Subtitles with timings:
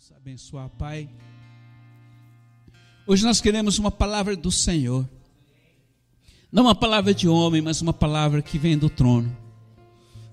[0.00, 1.10] Vamos abençoar, Pai.
[3.06, 5.06] Hoje nós queremos uma palavra do Senhor.
[6.50, 9.36] Não uma palavra de homem, mas uma palavra que vem do trono.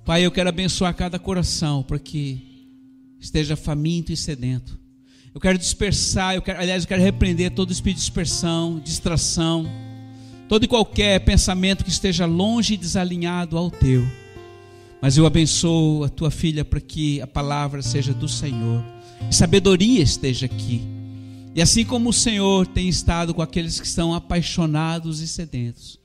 [0.05, 2.79] Pai, eu quero abençoar cada coração para que
[3.19, 4.79] esteja faminto e sedento.
[5.35, 9.65] Eu quero dispersar, eu quero, aliás, eu quero repreender todo espírito de dispersão, distração,
[10.47, 14.07] todo e qualquer pensamento que esteja longe e desalinhado ao teu.
[15.01, 18.96] Mas eu abençoo a tua filha para que a palavra seja do Senhor
[19.31, 20.81] sabedoria esteja aqui.
[21.55, 25.99] E assim como o Senhor tem estado com aqueles que estão apaixonados e sedentos,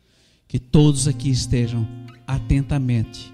[0.48, 1.86] que todos aqui estejam
[2.26, 3.32] atentamente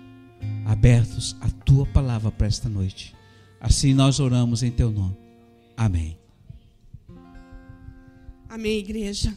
[0.64, 3.14] abertos à tua palavra para esta noite.
[3.60, 5.16] Assim nós oramos em teu nome.
[5.76, 6.18] Amém.
[8.48, 9.36] Amém, igreja.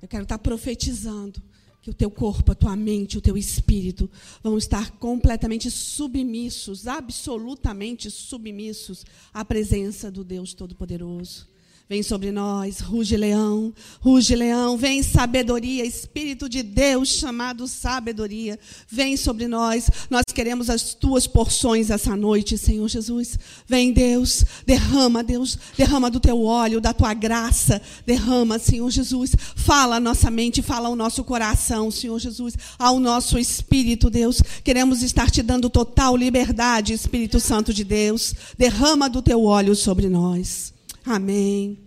[0.00, 1.42] Eu quero estar profetizando
[1.86, 4.10] que o teu corpo, a tua mente, o teu espírito
[4.42, 11.46] vão estar completamente submissos, absolutamente submissos à presença do Deus Todo-Poderoso.
[11.88, 19.16] Vem sobre nós, ruge leão, ruge leão, vem sabedoria, Espírito de Deus chamado sabedoria, vem
[19.16, 19.88] sobre nós.
[20.10, 23.38] Nós queremos as tuas porções essa noite, Senhor Jesus.
[23.68, 29.36] Vem, Deus, derrama, Deus, derrama do teu óleo, da tua graça, derrama, Senhor Jesus.
[29.54, 34.42] Fala a nossa mente, fala ao nosso coração, Senhor Jesus, ao nosso espírito, Deus.
[34.64, 38.34] Queremos estar te dando total liberdade, Espírito Santo de Deus.
[38.58, 40.74] Derrama do teu óleo sobre nós.
[41.06, 41.78] Amém.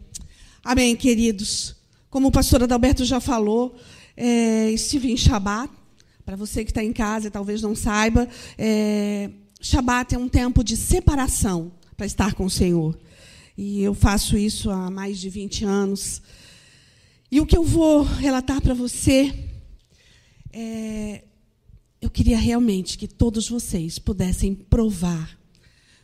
[0.64, 1.76] Amém, queridos.
[2.10, 3.76] Como o pastor Adalberto já falou,
[4.16, 5.70] é, estive em Shabat.
[6.24, 10.64] Para você que está em casa e talvez não saiba, é, Shabat é um tempo
[10.64, 12.98] de separação para estar com o Senhor.
[13.58, 16.22] E eu faço isso há mais de 20 anos.
[17.30, 19.34] E o que eu vou relatar para você
[20.54, 21.26] é,
[22.02, 25.38] eu queria realmente que todos vocês pudessem provar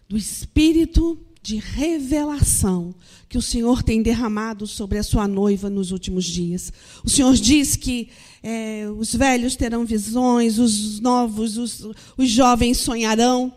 [0.09, 2.95] do Espírito de revelação
[3.29, 6.73] que o Senhor tem derramado sobre a sua noiva nos últimos dias.
[7.03, 8.09] O Senhor diz que
[8.41, 11.87] é, os velhos terão visões, os novos, os,
[12.17, 13.53] os jovens sonharão.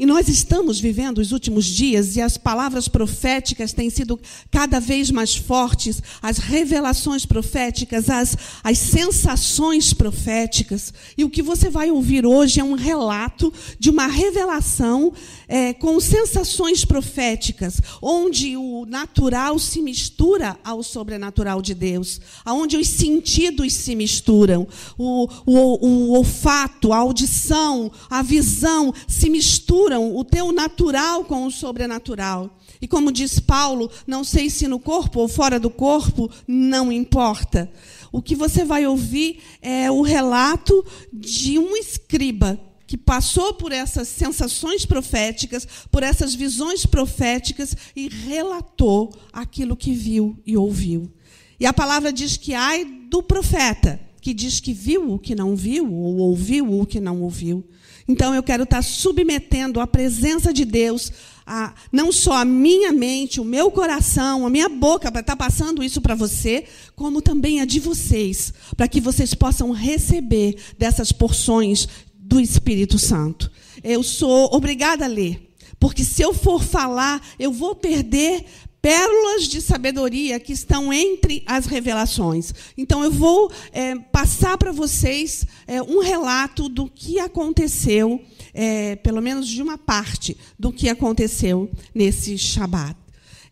[0.00, 4.18] E nós estamos vivendo os últimos dias e as palavras proféticas têm sido
[4.50, 8.34] cada vez mais fortes, as revelações proféticas, as,
[8.64, 10.94] as sensações proféticas.
[11.18, 15.12] E o que você vai ouvir hoje é um relato de uma revelação
[15.46, 22.88] é, com sensações proféticas, onde o natural se mistura ao sobrenatural de Deus, onde os
[22.88, 30.24] sentidos se misturam, o, o, o olfato, a audição, a visão se misturam misturam o
[30.24, 32.56] teu natural com o sobrenatural.
[32.80, 37.70] E como diz Paulo, não sei se no corpo ou fora do corpo, não importa.
[38.12, 44.08] O que você vai ouvir é o relato de um escriba que passou por essas
[44.08, 51.10] sensações proféticas, por essas visões proféticas e relatou aquilo que viu e ouviu.
[51.58, 55.54] E a palavra diz que ai do profeta, que diz que viu o que não
[55.54, 57.64] viu, ou ouviu o que não ouviu.
[58.10, 61.12] Então eu quero estar submetendo a presença de Deus,
[61.46, 65.80] a, não só a minha mente, o meu coração, a minha boca, para estar passando
[65.80, 66.64] isso para você,
[66.96, 73.48] como também a de vocês, para que vocês possam receber dessas porções do Espírito Santo.
[73.82, 75.46] Eu sou obrigada a ler.
[75.78, 78.44] Porque se eu for falar, eu vou perder
[78.82, 82.52] pérolas de sabedoria que estão entre as revelações.
[82.76, 88.22] Então, eu vou é, passar para vocês é, um relato do que aconteceu,
[88.54, 92.96] é, pelo menos de uma parte do que aconteceu nesse Shabat.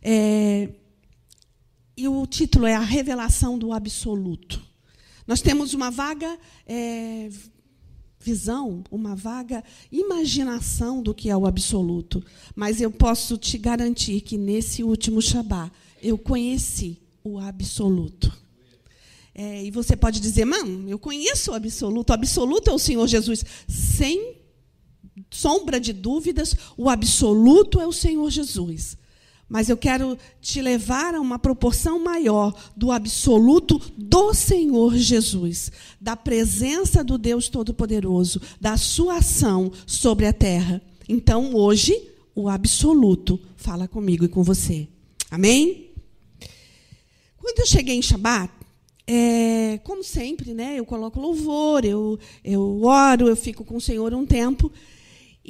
[0.02, 0.68] É,
[1.96, 4.62] e o título é A Revelação do Absoluto.
[5.26, 7.28] Nós temos uma vaga é,
[8.20, 12.22] visão, uma vaga imaginação do que é o absoluto.
[12.54, 15.70] Mas eu posso te garantir que nesse último Shabá
[16.02, 18.32] eu conheci o absoluto.
[19.34, 22.10] É, e você pode dizer, mano, eu conheço o absoluto.
[22.10, 23.44] O absoluto é o Senhor Jesus.
[23.68, 24.36] Sem
[25.30, 28.96] sombra de dúvidas, o absoluto é o Senhor Jesus.
[29.48, 36.14] Mas eu quero te levar a uma proporção maior do absoluto do Senhor Jesus, da
[36.14, 40.82] presença do Deus Todo-Poderoso, da sua ação sobre a terra.
[41.08, 41.98] Então, hoje,
[42.34, 44.86] o absoluto fala comigo e com você.
[45.30, 45.90] Amém?
[47.38, 48.52] Quando eu cheguei em Shabat,
[49.06, 54.12] é, como sempre, né, eu coloco louvor, eu, eu oro, eu fico com o Senhor
[54.12, 54.70] um tempo.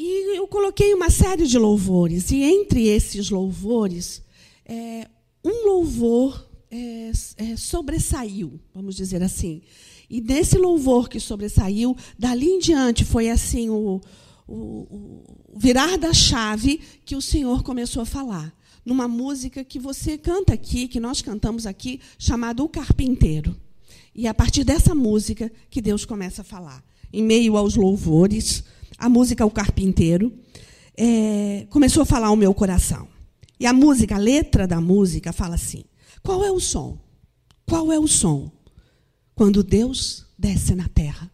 [0.00, 4.22] E eu coloquei uma série de louvores, e entre esses louvores,
[4.64, 5.08] é,
[5.44, 9.60] um louvor é, é, sobressaiu, vamos dizer assim.
[10.08, 14.00] E nesse louvor que sobressaiu, dali em diante, foi assim o,
[14.46, 15.24] o, o
[15.56, 18.54] virar da chave que o Senhor começou a falar.
[18.84, 23.56] numa música que você canta aqui, que nós cantamos aqui, chamada O Carpinteiro.
[24.14, 26.84] E é a partir dessa música que Deus começa a falar.
[27.12, 28.62] Em meio aos louvores,
[28.98, 30.36] a música O Carpinteiro
[30.96, 33.08] é, começou a falar ao meu coração.
[33.60, 35.84] E a música, a letra da música fala assim:
[36.22, 36.98] qual é o som?
[37.64, 38.50] Qual é o som?
[39.34, 41.30] Quando Deus desce na terra.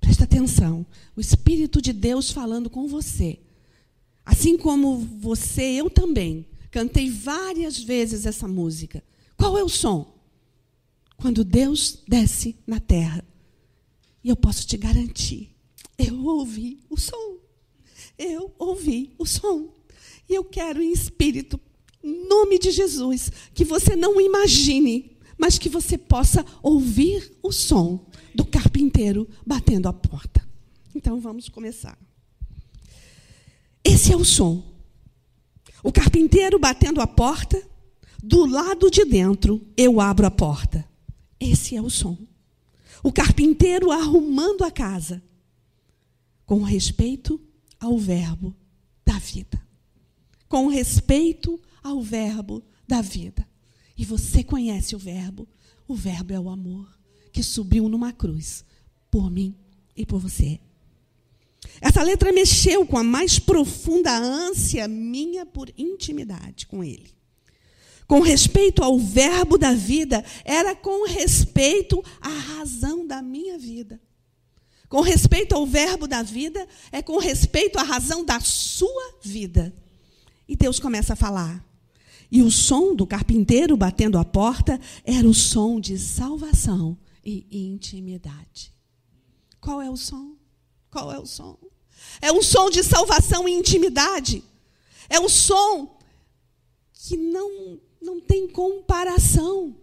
[0.00, 0.86] Presta atenção.
[1.14, 3.38] O Espírito de Deus falando com você.
[4.24, 6.46] Assim como você, eu também.
[6.70, 9.02] Cantei várias vezes essa música.
[9.36, 10.14] Qual é o som?
[11.16, 13.24] Quando Deus desce na terra.
[14.22, 15.54] E eu posso te garantir,
[15.98, 17.38] eu ouvi o som.
[18.16, 19.74] Eu ouvi o som.
[20.28, 21.60] E eu quero em espírito,
[22.02, 28.06] em nome de Jesus, que você não imagine, mas que você possa ouvir o som
[28.34, 30.46] do carpinteiro batendo a porta.
[30.94, 31.98] Então vamos começar.
[33.84, 34.62] Esse é o som.
[35.82, 37.62] O carpinteiro batendo a porta,
[38.22, 40.86] do lado de dentro eu abro a porta.
[41.40, 42.18] Esse é o som.
[43.02, 45.22] O carpinteiro arrumando a casa,
[46.48, 47.38] com respeito
[47.78, 48.56] ao verbo
[49.04, 49.62] da vida.
[50.48, 53.46] Com respeito ao verbo da vida.
[53.98, 55.46] E você conhece o verbo.
[55.86, 56.88] O verbo é o amor
[57.34, 58.64] que subiu numa cruz
[59.10, 59.54] por mim
[59.94, 60.58] e por você.
[61.82, 67.12] Essa letra mexeu com a mais profunda ânsia minha por intimidade com Ele.
[68.06, 74.00] Com respeito ao verbo da vida, era com respeito à razão da minha vida.
[74.88, 79.74] Com respeito ao verbo da vida, é com respeito à razão da sua vida.
[80.48, 81.64] E Deus começa a falar.
[82.30, 88.72] E o som do carpinteiro batendo a porta era o som de salvação e intimidade.
[89.60, 90.36] Qual é o som?
[90.90, 91.58] Qual é o som?
[92.20, 94.42] É um som de salvação e intimidade.
[95.08, 95.98] É um som
[96.94, 99.76] que não, não tem comparação.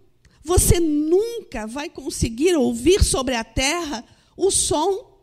[0.44, 4.04] Você nunca vai conseguir ouvir sobre a terra
[4.36, 5.20] o som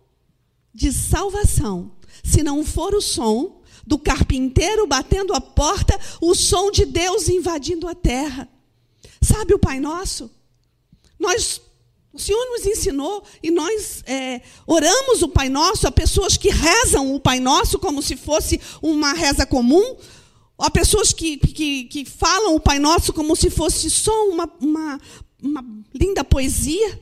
[0.75, 1.93] de salvação,
[2.25, 7.89] se não for o som do carpinteiro batendo a porta, o som de Deus invadindo
[7.89, 8.49] a terra.
[9.21, 10.31] Sabe o Pai Nosso?
[11.19, 11.61] Nós
[12.13, 17.15] o Senhor nos ensinou e nós é, oramos o Pai Nosso a pessoas que rezam
[17.15, 19.97] o Pai Nosso como se fosse uma reza comum,
[20.59, 25.01] a pessoas que, que, que falam o Pai Nosso como se fosse só uma, uma,
[25.43, 25.65] uma
[25.95, 27.01] linda poesia.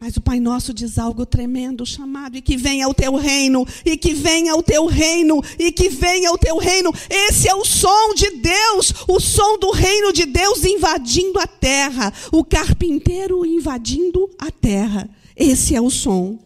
[0.00, 3.98] Mas o Pai Nosso diz algo tremendo, chamado, e que venha o teu reino, e
[3.98, 6.90] que venha o teu reino, e que venha o teu reino.
[7.10, 12.10] Esse é o som de Deus, o som do reino de Deus invadindo a terra,
[12.32, 15.06] o carpinteiro invadindo a terra.
[15.36, 16.38] Esse é o som.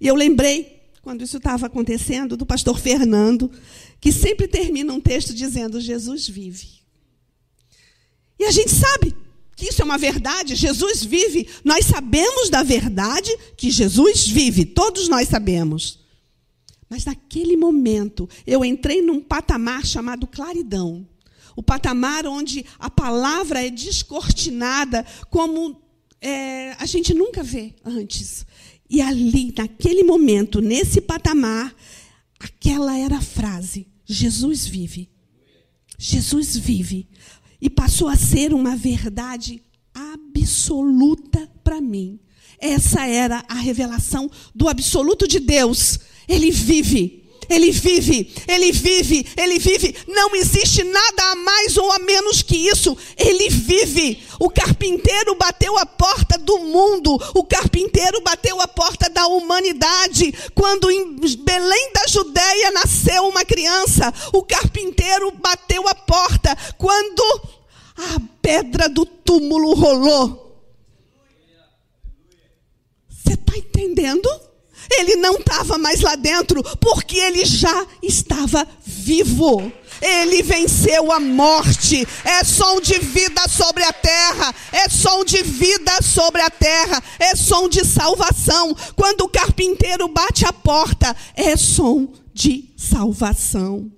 [0.00, 3.48] E eu lembrei, quando isso estava acontecendo, do pastor Fernando,
[4.00, 6.78] que sempre termina um texto dizendo: Jesus vive.
[8.40, 9.14] E a gente sabe
[9.58, 11.48] que isso é uma verdade, Jesus vive.
[11.64, 15.98] Nós sabemos da verdade que Jesus vive, todos nós sabemos.
[16.88, 21.04] Mas naquele momento, eu entrei num patamar chamado claridão.
[21.56, 25.82] O patamar onde a palavra é descortinada como
[26.20, 28.46] é, a gente nunca vê antes.
[28.88, 31.74] E ali, naquele momento, nesse patamar,
[32.38, 35.10] aquela era a frase: Jesus vive.
[35.98, 37.08] Jesus vive
[37.60, 39.62] e passou a ser uma verdade
[39.94, 42.18] absoluta para mim.
[42.60, 45.98] Essa era a revelação do absoluto de Deus.
[46.28, 47.17] Ele vive.
[47.48, 49.96] Ele vive, ele vive, ele vive.
[50.06, 52.96] Não existe nada a mais ou a menos que isso.
[53.16, 54.22] Ele vive.
[54.38, 57.18] O carpinteiro bateu a porta do mundo.
[57.34, 60.32] O carpinteiro bateu a porta da humanidade.
[60.54, 66.56] Quando em Belém da Judéia nasceu uma criança, o carpinteiro bateu a porta.
[66.76, 67.22] Quando
[67.96, 70.48] a pedra do túmulo rolou.
[73.08, 74.47] Você está entendendo?
[74.90, 79.72] Ele não estava mais lá dentro, porque ele já estava vivo.
[80.00, 82.06] Ele venceu a morte.
[82.24, 84.54] É som de vida sobre a terra.
[84.72, 87.02] É som de vida sobre a terra.
[87.18, 88.76] É som de salvação.
[88.94, 93.97] Quando o carpinteiro bate a porta, é som de salvação.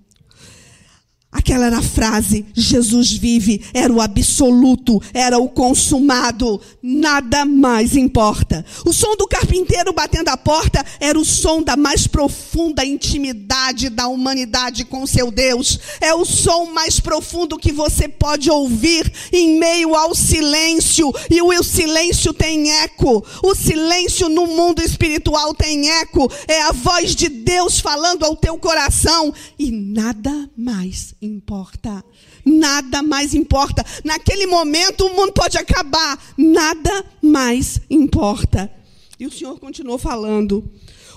[1.33, 8.65] Aquela era a frase: Jesus vive, era o absoluto, era o consumado, nada mais importa.
[8.85, 14.09] O som do carpinteiro batendo a porta era o som da mais profunda intimidade da
[14.09, 15.79] humanidade com seu Deus.
[16.01, 21.63] É o som mais profundo que você pode ouvir em meio ao silêncio, e o
[21.63, 23.25] silêncio tem eco.
[23.43, 28.59] O silêncio no mundo espiritual tem eco, é a voz de Deus falando ao teu
[28.59, 32.05] coração, e nada mais importa.
[32.45, 33.85] Nada mais importa.
[34.05, 36.19] Naquele momento o mundo pode acabar.
[36.37, 38.71] Nada mais importa.
[39.19, 40.65] E o Senhor continuou falando.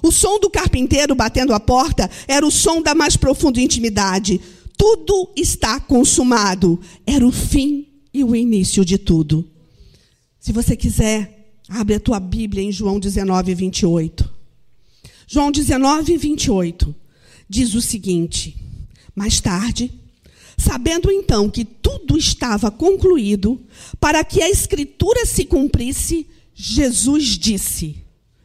[0.01, 4.41] O som do carpinteiro batendo a porta era o som da mais profunda intimidade.
[4.77, 6.79] Tudo está consumado.
[7.07, 9.49] Era o fim e o início de tudo.
[10.39, 14.29] Se você quiser, abre a tua Bíblia em João 19, 28.
[15.25, 16.95] João 19, 28
[17.49, 18.62] diz o seguinte:
[19.15, 19.91] mais tarde,
[20.57, 23.61] sabendo então que tudo estava concluído,
[23.99, 28.03] para que a Escritura se cumprisse, Jesus disse,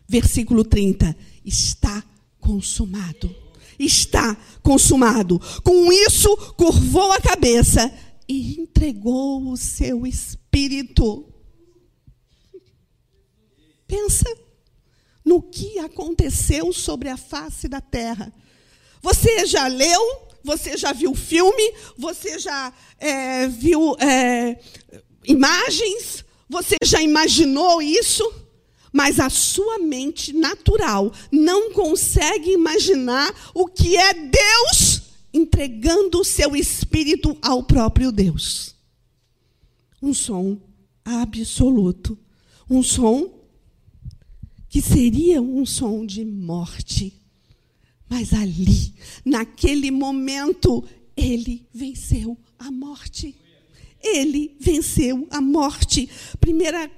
[0.08, 2.02] versículo 30, está
[2.40, 3.34] consumado.
[3.78, 5.40] Está consumado.
[5.62, 7.92] Com isso, curvou a cabeça
[8.28, 11.24] e entregou o seu espírito.
[13.86, 14.26] Pensa
[15.24, 18.32] no que aconteceu sobre a face da terra.
[19.00, 24.58] Você já leu você já viu filme, você já é, viu é,
[25.26, 28.24] imagens, você já imaginou isso,
[28.90, 35.02] mas a sua mente natural não consegue imaginar o que é Deus
[35.34, 38.74] entregando o seu espírito ao próprio Deus.
[40.00, 40.58] Um som
[41.04, 42.18] absoluto,
[42.70, 43.38] um som
[44.66, 47.27] que seria um som de morte
[48.08, 50.84] mas ali, naquele momento,
[51.16, 53.36] ele venceu a morte.
[54.02, 56.08] Ele venceu a morte.
[56.40, 56.88] Primeira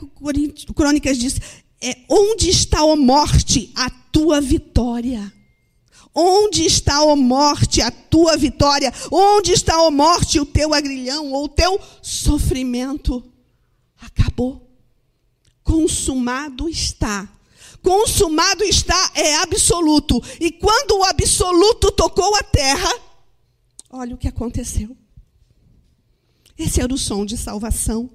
[0.75, 1.41] Crônicas diz:
[1.81, 5.33] é, onde está a morte, a tua vitória?
[6.15, 8.93] Onde está a morte, a tua vitória?
[9.11, 13.25] Onde está a morte, o teu agrilhão ou o teu sofrimento?
[14.01, 14.69] Acabou.
[15.63, 17.29] Consumado está
[17.83, 20.23] consumado está é absoluto.
[20.41, 22.93] E quando o absoluto tocou a terra,
[23.91, 24.97] olha o que aconteceu.
[26.59, 28.11] Esse era o som de salvação.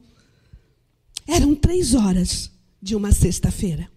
[1.28, 3.90] Eram três horas de uma sexta-feira.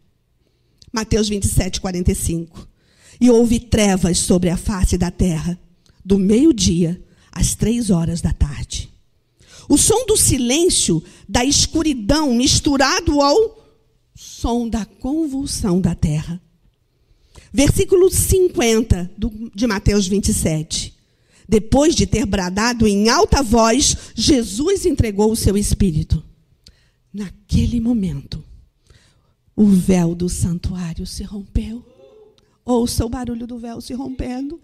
[0.93, 2.67] Mateus 27, 45.
[3.21, 5.59] E houve trevas sobre a face da terra,
[6.05, 8.91] do meio-dia às três horas da tarde.
[9.69, 13.58] O som do silêncio, da escuridão, misturado ao
[14.41, 16.41] som da convulsão da terra.
[17.53, 20.95] Versículo 50 do, de Mateus 27.
[21.49, 26.23] Depois de ter bradado em alta voz, Jesus entregou o seu espírito.
[27.13, 28.45] Naquele momento,
[29.57, 31.85] o véu do santuário se rompeu.
[32.65, 34.61] Ouça o barulho do véu se rompendo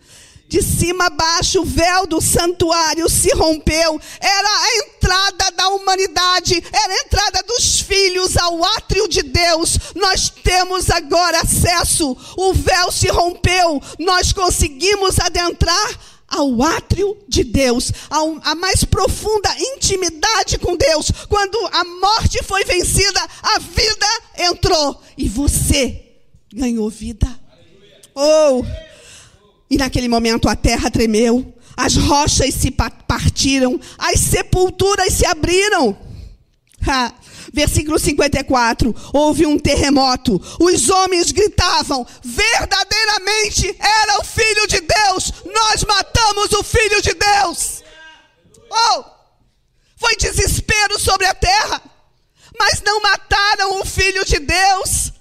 [0.54, 4.00] de cima a baixo, o véu do santuário se rompeu.
[4.20, 9.76] Era a entrada da humanidade, era a entrada dos filhos ao átrio de Deus.
[9.96, 12.16] Nós temos agora acesso.
[12.36, 17.90] O véu se rompeu, nós conseguimos adentrar ao átrio de Deus,
[18.44, 21.10] a mais profunda intimidade com Deus.
[21.28, 24.06] Quando a morte foi vencida, a vida
[24.38, 26.00] entrou e você
[26.52, 27.28] ganhou vida.
[28.14, 28.62] Oh!
[29.70, 35.96] E naquele momento a terra tremeu, as rochas se partiram, as sepulturas se abriram.
[36.86, 37.12] Ha.
[37.52, 45.84] Versículo 54: houve um terremoto, os homens gritavam: verdadeiramente era o Filho de Deus, nós
[45.84, 47.82] matamos o Filho de Deus.
[48.70, 49.04] Oh,
[49.96, 51.80] foi desespero sobre a terra,
[52.58, 55.12] mas não mataram o Filho de Deus,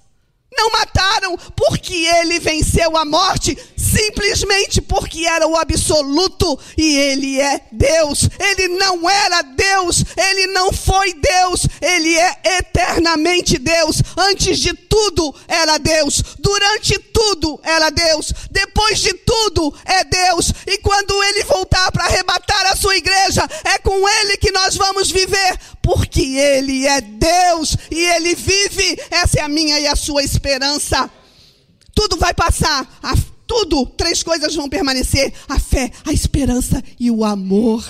[0.56, 7.60] não mataram porque ele venceu a morte, simplesmente porque era o absoluto e ele é
[7.70, 8.28] Deus.
[8.38, 14.02] Ele não era Deus, ele não foi Deus, ele é eternamente Deus.
[14.16, 20.52] Antes de tudo era Deus, durante tudo era Deus, depois de tudo é Deus.
[20.66, 25.10] E quando ele voltar para arrebatar a sua igreja, é com ele que nós vamos
[25.10, 28.98] viver, porque ele é Deus e ele vive.
[29.10, 31.10] Essa é a minha e a sua esperança.
[31.94, 33.14] Tudo vai passar, a,
[33.46, 37.84] tudo, três coisas vão permanecer: a fé, a esperança e o amor.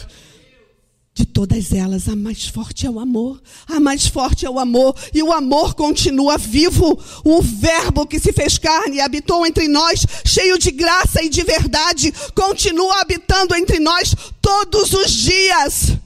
[1.16, 3.40] De todas elas, a mais forte é o amor.
[3.68, 4.96] A mais forte é o amor.
[5.14, 6.98] E o amor continua vivo.
[7.24, 11.44] O Verbo que se fez carne e habitou entre nós, cheio de graça e de
[11.44, 15.96] verdade, continua habitando entre nós todos os dias.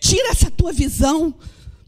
[0.00, 1.34] Tira essa tua visão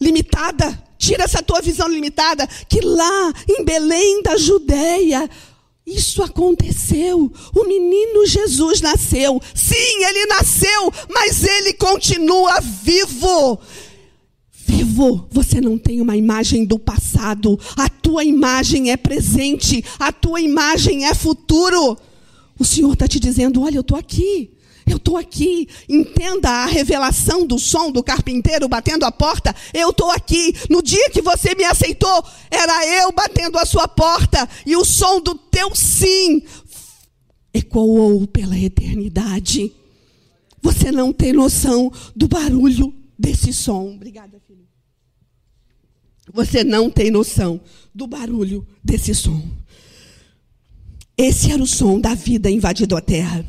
[0.01, 5.29] limitada, tira essa tua visão limitada, que lá em Belém da Judéia,
[5.87, 7.33] isso aconteceu.
[7.55, 9.41] O menino Jesus nasceu.
[9.55, 13.59] Sim, ele nasceu, mas ele continua vivo.
[14.53, 17.59] Vivo, você não tem uma imagem do passado.
[17.77, 19.85] A tua imagem é presente.
[19.99, 21.99] A tua imagem é futuro.
[22.59, 24.53] O Senhor está te dizendo: olha, eu estou aqui.
[24.91, 25.69] Eu estou aqui.
[25.89, 29.55] Entenda a revelação do som do carpinteiro batendo a porta.
[29.73, 30.53] Eu estou aqui.
[30.69, 34.49] No dia que você me aceitou, era eu batendo a sua porta.
[34.67, 36.43] E o som do teu sim
[37.55, 39.73] ecoou pela eternidade.
[40.61, 43.95] Você não tem noção do barulho desse som.
[43.95, 44.67] Obrigada, filho.
[46.33, 47.61] Você não tem noção
[47.95, 49.43] do barulho desse som.
[51.17, 53.45] Esse era o som da vida invadindo a terra.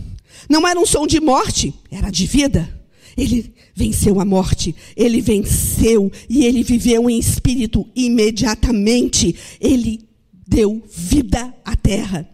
[0.51, 2.69] Não era um som de morte, era de vida.
[3.15, 9.33] Ele venceu a morte, ele venceu e ele viveu em espírito imediatamente.
[9.61, 10.05] Ele
[10.45, 12.29] deu vida à terra.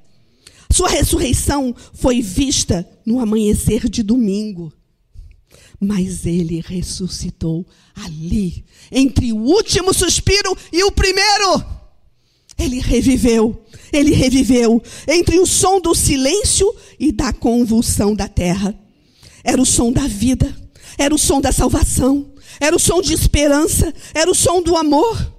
[0.72, 4.74] Sua ressurreição foi vista no amanhecer de domingo.
[5.80, 11.77] Mas ele ressuscitou ali, entre o último suspiro e o primeiro.
[12.58, 18.78] Ele reviveu, ele reviveu entre o som do silêncio e da convulsão da terra.
[19.44, 20.54] Era o som da vida,
[20.98, 25.34] era o som da salvação, era o som de esperança, era o som do amor.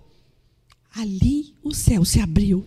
[0.94, 2.64] Ali o céu se abriu,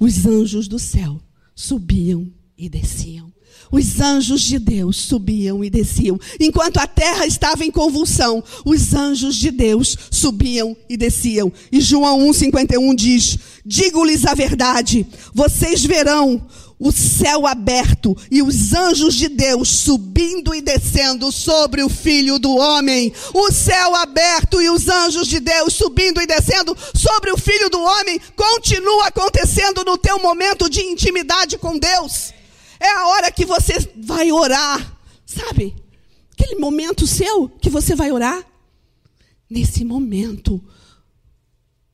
[0.00, 1.20] os anjos do céu
[1.54, 3.33] subiam e desciam.
[3.70, 6.18] Os anjos de Deus subiam e desciam.
[6.40, 11.52] Enquanto a terra estava em convulsão, os anjos de Deus subiam e desciam.
[11.70, 16.42] E João 1,51 diz: Digo-lhes a verdade, vocês verão
[16.78, 22.54] o céu aberto e os anjos de Deus subindo e descendo sobre o filho do
[22.56, 23.12] homem.
[23.32, 27.80] O céu aberto e os anjos de Deus subindo e descendo sobre o filho do
[27.80, 32.34] homem continua acontecendo no teu momento de intimidade com Deus.
[32.84, 35.74] É a hora que você vai orar, sabe?
[36.32, 38.44] Aquele momento seu que você vai orar.
[39.48, 40.62] Nesse momento,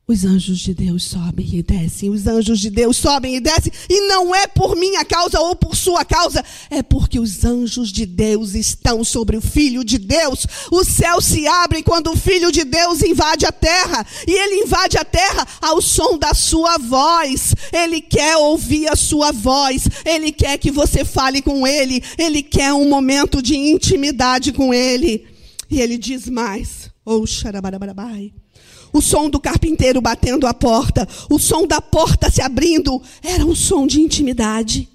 [0.07, 4.07] os anjos de Deus sobem e descem, os anjos de Deus sobem e descem, e
[4.07, 8.53] não é por minha causa ou por sua causa, é porque os anjos de Deus
[8.53, 10.45] estão sobre o Filho de Deus.
[10.69, 14.97] O céu se abre quando o Filho de Deus invade a terra, e ele invade
[14.97, 17.55] a terra ao som da sua voz.
[17.71, 22.73] Ele quer ouvir a sua voz, ele quer que você fale com ele, ele quer
[22.73, 25.25] um momento de intimidade com ele.
[25.69, 28.33] E ele diz mais: Oh, xarabarabai
[28.93, 33.55] o som do carpinteiro batendo a porta, o som da porta se abrindo, era um
[33.55, 34.87] som de intimidade.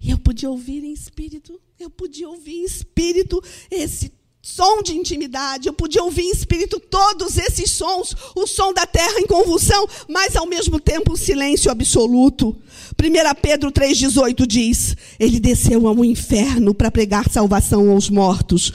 [0.00, 4.12] E eu podia ouvir em espírito, eu podia ouvir em espírito esse
[4.44, 9.18] som de intimidade, eu podia ouvir em espírito todos esses sons, o som da terra
[9.18, 12.54] em convulsão, mas ao mesmo tempo um silêncio absoluto.
[13.02, 18.70] 1 Pedro 3,18 diz: Ele desceu ao inferno para pregar salvação aos mortos.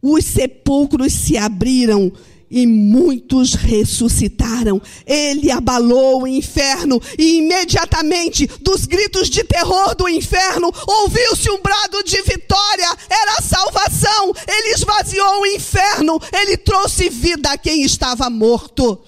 [0.00, 2.12] Os sepulcros se abriram
[2.50, 4.82] e muitos ressuscitaram.
[5.06, 12.02] Ele abalou o inferno e imediatamente dos gritos de terror do inferno ouviu-se um brado
[12.02, 12.96] de vitória.
[13.08, 14.32] Era a salvação.
[14.48, 16.20] Ele esvaziou o inferno.
[16.32, 19.00] Ele trouxe vida a quem estava morto.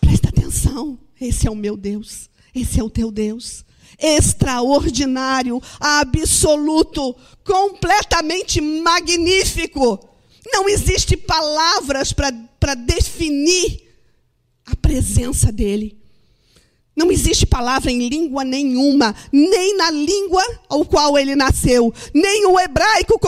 [0.00, 0.98] Presta atenção.
[1.20, 2.30] Esse é o meu Deus.
[2.54, 3.64] Esse é o teu Deus.
[3.98, 10.15] Extraordinário, absoluto, completamente magnífico
[10.52, 13.82] não existe palavras para definir
[14.64, 15.98] a presença dele.
[16.96, 22.58] Não existe palavra em língua nenhuma, nem na língua ao qual ele nasceu, nem o
[22.58, 23.20] hebraico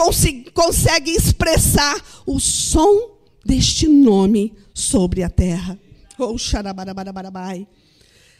[0.53, 5.79] consegue expressar o som deste nome sobre a terra.
[6.17, 6.35] Oh,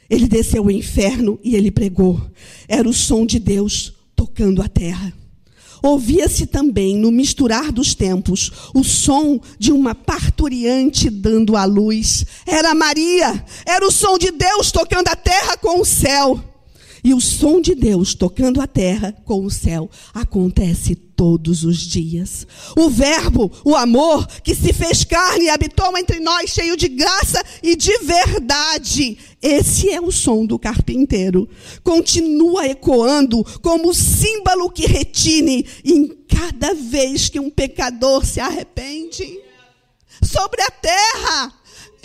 [0.10, 2.20] ele desceu ao inferno e ele pregou.
[2.68, 5.14] Era o som de Deus tocando a terra.
[5.82, 12.26] Ouvia-se também, no misturar dos tempos, o som de uma parturiante dando à luz.
[12.46, 16.49] Era Maria, era o som de Deus tocando a terra com o céu.
[17.04, 22.48] E o som de Deus tocando a terra com o céu acontece todos os dias.
[22.78, 27.44] O Verbo, o amor, que se fez carne e habitou entre nós, cheio de graça
[27.62, 29.18] e de verdade.
[29.42, 31.50] Esse é o som do carpinteiro.
[31.84, 39.42] Continua ecoando como símbolo que retine em cada vez que um pecador se arrepende.
[40.22, 41.54] Sobre a terra,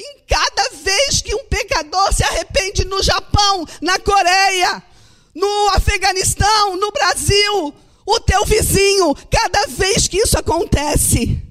[0.05, 4.83] em cada vez que um pecador se arrepende no Japão, na Coreia,
[5.35, 7.75] no Afeganistão, no Brasil,
[8.07, 9.15] o teu vizinho.
[9.31, 11.43] Cada vez que isso acontece,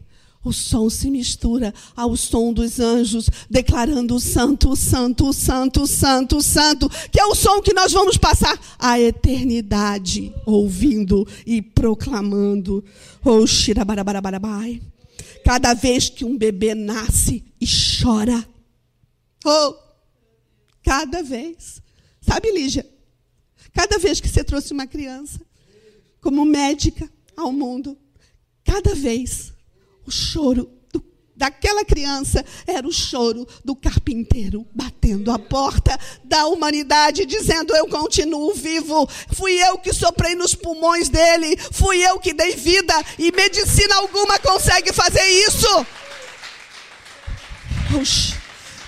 [0.43, 7.19] o som se mistura ao som dos anjos, declarando santo, santo, santo, santo, santo, que
[7.19, 12.83] é o som que nós vamos passar a eternidade ouvindo e proclamando.
[13.23, 14.81] Oh, shirabarabarabai.
[15.43, 18.47] Cada vez que um bebê nasce e chora.
[19.45, 19.75] Oh,
[20.83, 21.81] cada vez.
[22.21, 22.89] Sabe, Lígia?
[23.73, 25.41] Cada vez que você trouxe uma criança
[26.21, 27.97] como médica ao mundo,
[28.63, 29.51] cada vez
[30.05, 30.71] o choro
[31.35, 38.53] daquela criança era o choro do carpinteiro batendo a porta da humanidade, dizendo: Eu continuo
[38.53, 39.07] vivo.
[39.33, 44.39] Fui eu que soprei nos pulmões dele, fui eu que dei vida, e medicina alguma
[44.39, 45.85] consegue fazer isso.
[47.99, 48.33] Oxi.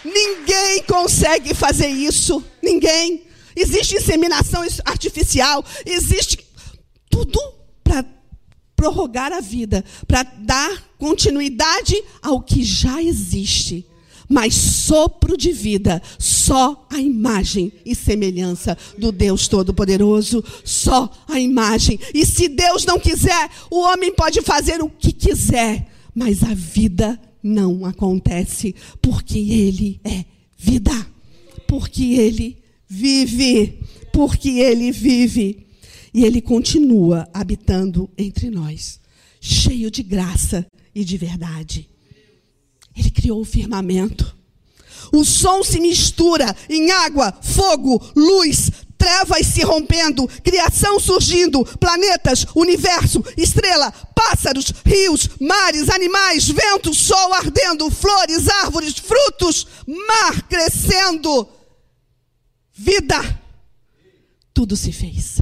[0.03, 2.43] Ninguém consegue fazer isso.
[2.61, 3.23] Ninguém.
[3.55, 6.45] Existe inseminação artificial, existe
[7.09, 7.54] tudo
[8.85, 13.83] prorrogar a vida, para dar continuidade ao que já existe.
[14.29, 21.99] Mas sopro de vida, só a imagem e semelhança do Deus Todo-Poderoso, só a imagem.
[22.13, 27.19] E se Deus não quiser, o homem pode fazer o que quiser, mas a vida
[27.41, 30.25] não acontece, porque Ele é
[30.57, 31.07] vida,
[31.67, 33.79] porque Ele vive,
[34.11, 35.64] porque Ele vive.
[36.15, 39.01] E ele continua habitando entre nós,
[39.41, 41.89] cheio de graça e de verdade.
[42.95, 44.33] Ele criou o firmamento.
[45.11, 53.21] O som se mistura em água, fogo, luz, trevas se rompendo, criação surgindo, planetas, universo,
[53.35, 61.45] estrela, pássaros, rios, mares, animais, vento, sol ardendo, flores, árvores, frutos, mar crescendo,
[62.73, 63.41] vida.
[64.53, 65.41] Tudo se fez.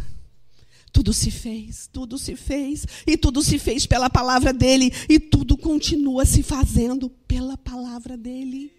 [0.94, 5.58] Tudo se fez, tudo se fez, e tudo se fez pela palavra dele, e tudo
[5.58, 8.72] continua se fazendo pela palavra dele.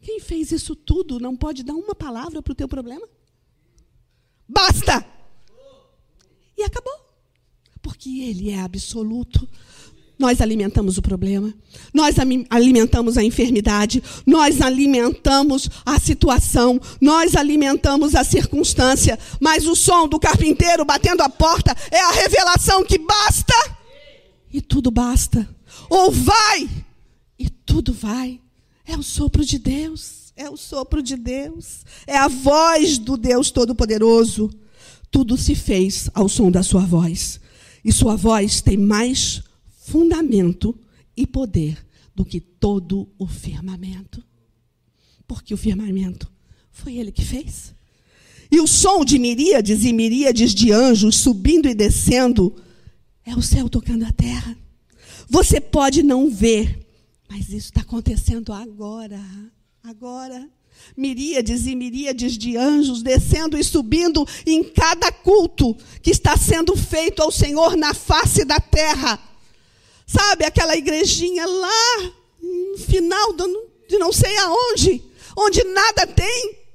[0.00, 3.08] Quem fez isso tudo não pode dar uma palavra para o teu problema?
[4.48, 5.06] Basta!
[6.56, 7.06] E acabou.
[7.80, 9.48] Porque ele é absoluto,
[10.18, 11.52] nós alimentamos o problema,
[11.92, 12.16] nós
[12.48, 20.18] alimentamos a enfermidade, nós alimentamos a situação, nós alimentamos a circunstância, mas o som do
[20.18, 23.54] carpinteiro batendo a porta é a revelação que basta
[24.52, 25.46] e tudo basta.
[25.90, 26.68] Ou vai
[27.38, 28.40] e tudo vai.
[28.86, 33.50] É o sopro de Deus, é o sopro de Deus, é a voz do Deus
[33.50, 34.50] Todo-Poderoso.
[35.10, 37.38] Tudo se fez ao som da sua voz.
[37.84, 39.42] E sua voz tem mais
[39.86, 40.76] fundamento
[41.16, 41.78] e poder
[42.12, 44.22] do que todo o firmamento.
[45.28, 46.30] Porque o firmamento
[46.72, 47.72] foi ele que fez.
[48.50, 52.54] E o som de miríades e miríades de anjos subindo e descendo
[53.24, 54.56] é o céu tocando a terra.
[55.28, 56.84] Você pode não ver,
[57.28, 59.20] mas isso está acontecendo agora.
[59.84, 60.48] Agora.
[60.96, 67.22] Miríades e miríades de anjos descendo e subindo em cada culto que está sendo feito
[67.22, 69.35] ao Senhor na face da terra.
[70.06, 73.34] Sabe, aquela igrejinha lá no final
[73.88, 75.02] de não sei aonde,
[75.36, 76.66] onde nada tem.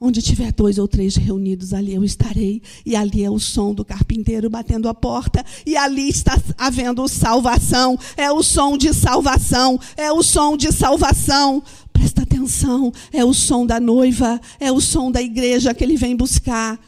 [0.00, 2.62] Onde tiver dois ou três reunidos, ali eu estarei.
[2.86, 5.44] E ali é o som do carpinteiro batendo a porta.
[5.66, 7.98] E ali está havendo salvação.
[8.16, 9.80] É o som de salvação.
[9.96, 11.60] É o som de salvação.
[11.92, 12.92] Presta atenção.
[13.12, 14.40] É o som da noiva.
[14.60, 16.78] É o som da igreja que ele vem buscar.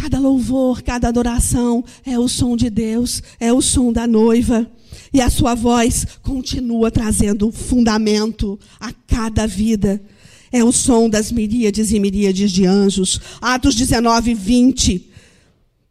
[0.00, 4.66] Cada louvor, cada adoração é o som de Deus, é o som da noiva.
[5.12, 10.02] E a sua voz continua trazendo fundamento a cada vida.
[10.50, 13.20] É o som das miríades e miríades de anjos.
[13.42, 15.09] Atos 19, 20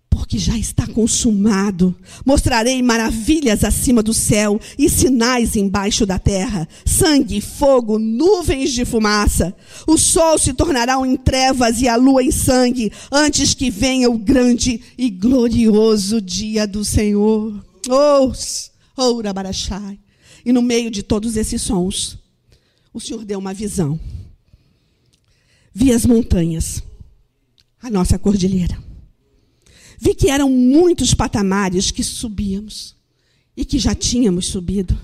[0.09, 1.95] porque já está consumado.
[2.25, 9.55] Mostrarei maravilhas acima do céu e sinais embaixo da terra: sangue, fogo, nuvens de fumaça.
[9.87, 14.17] O sol se tornará em trevas e a lua em sangue, antes que venha o
[14.17, 17.63] grande e glorioso dia do Senhor.
[17.87, 18.31] Oh,
[18.97, 19.99] oh, Rabarachai.
[20.45, 22.17] E no meio de todos esses sons,
[22.93, 23.99] o Senhor deu uma visão.
[25.73, 26.81] Vi as montanhas,
[27.81, 28.88] a nossa cordilheira
[29.99, 32.95] Vi que eram muitos patamares que subíamos
[33.55, 34.97] e que já tínhamos subido.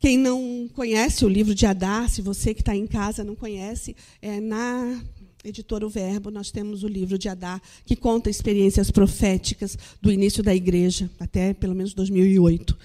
[0.00, 3.94] Quem não conhece o livro de Adá, se você que está em casa não conhece,
[4.20, 5.00] é na
[5.44, 10.42] editora O Verbo, nós temos o livro de Adá, que conta experiências proféticas do início
[10.42, 12.76] da igreja, até pelo menos 2008.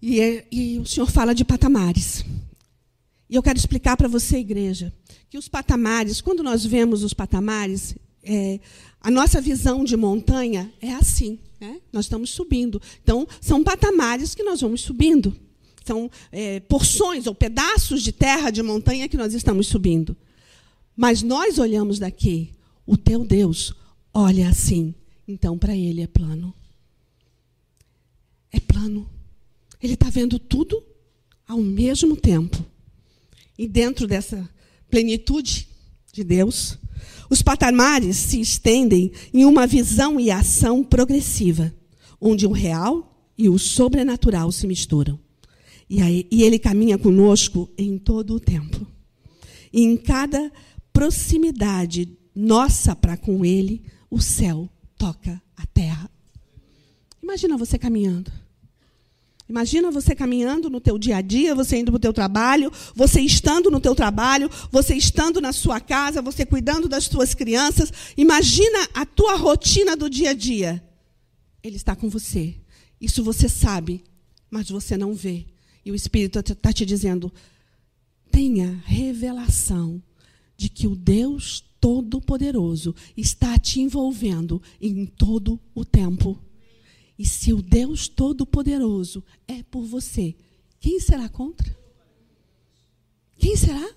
[0.00, 2.24] E, é, e o Senhor fala de patamares.
[3.30, 4.92] E eu quero explicar para você, igreja,
[5.30, 8.60] que os patamares, quando nós vemos os patamares, é,
[9.00, 11.38] a nossa visão de montanha é assim.
[11.60, 11.80] Né?
[11.92, 12.80] Nós estamos subindo.
[13.02, 15.36] Então, são patamares que nós vamos subindo.
[15.84, 20.16] São é, porções ou pedaços de terra, de montanha que nós estamos subindo.
[20.96, 22.52] Mas nós olhamos daqui.
[22.86, 23.74] O teu Deus
[24.14, 24.94] olha assim.
[25.26, 26.54] Então, para ele é plano.
[28.52, 29.08] É plano.
[29.82, 30.82] Ele está vendo tudo
[31.46, 32.64] ao mesmo tempo.
[33.58, 34.48] E dentro dessa
[34.88, 35.68] plenitude
[36.12, 36.78] de Deus,
[37.32, 41.74] os patamares se estendem em uma visão e ação progressiva,
[42.20, 45.18] onde o real e o sobrenatural se misturam.
[45.88, 48.86] E, aí, e ele caminha conosco em todo o tempo.
[49.72, 50.52] E em cada
[50.92, 54.68] proximidade nossa para com ele, o céu
[54.98, 56.10] toca a terra.
[57.22, 58.30] Imagina você caminhando.
[59.52, 63.20] Imagina você caminhando no teu dia a dia, você indo para o teu trabalho, você
[63.20, 67.92] estando no teu trabalho, você estando na sua casa, você cuidando das tuas crianças.
[68.16, 70.82] Imagina a tua rotina do dia a dia.
[71.62, 72.54] Ele está com você.
[72.98, 74.02] Isso você sabe,
[74.50, 75.44] mas você não vê.
[75.84, 77.30] E o Espírito está te dizendo:
[78.30, 80.02] tenha revelação
[80.56, 86.42] de que o Deus Todo-Poderoso está te envolvendo em todo o tempo.
[87.22, 90.34] E se o Deus Todo-Poderoso é por você,
[90.80, 91.72] quem será contra?
[93.38, 93.88] Quem será?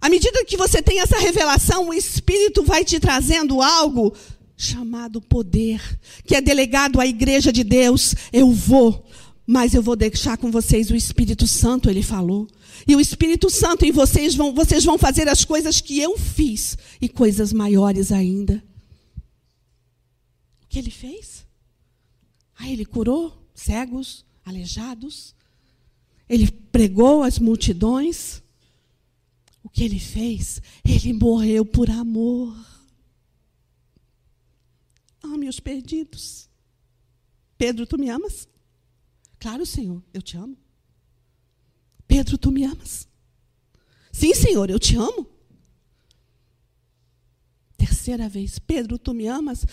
[0.00, 4.12] À medida que você tem essa revelação, o Espírito vai te trazendo algo
[4.56, 5.80] chamado poder,
[6.24, 8.16] que é delegado à igreja de Deus.
[8.32, 9.06] Eu vou,
[9.46, 12.48] mas eu vou deixar com vocês o Espírito Santo, ele falou.
[12.88, 16.76] E o Espírito Santo em vocês vão, vocês vão fazer as coisas que eu fiz
[17.00, 18.60] e coisas maiores ainda.
[20.64, 21.48] O que ele fez?
[22.60, 25.34] Ah, ele curou cegos, aleijados.
[26.28, 28.42] Ele pregou as multidões.
[29.62, 30.60] O que ele fez?
[30.84, 32.54] Ele morreu por amor.
[35.22, 36.50] Ame os perdidos.
[37.56, 38.46] Pedro, tu me amas?
[39.38, 40.56] Claro, Senhor, eu te amo.
[42.06, 43.08] Pedro, tu me amas?
[44.12, 45.26] Sim, Senhor, eu te amo.
[47.78, 49.64] Terceira vez, Pedro, tu me amas?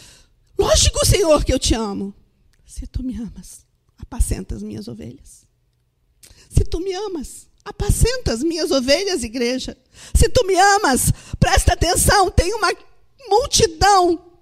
[0.58, 2.16] Lógico, Senhor, que eu te amo.
[2.68, 3.66] Se tu me amas,
[3.98, 5.48] apacenta as minhas ovelhas.
[6.50, 9.78] Se tu me amas, apacenta as minhas ovelhas, igreja.
[10.14, 12.72] Se tu me amas, presta atenção, tem uma
[13.30, 14.34] multidão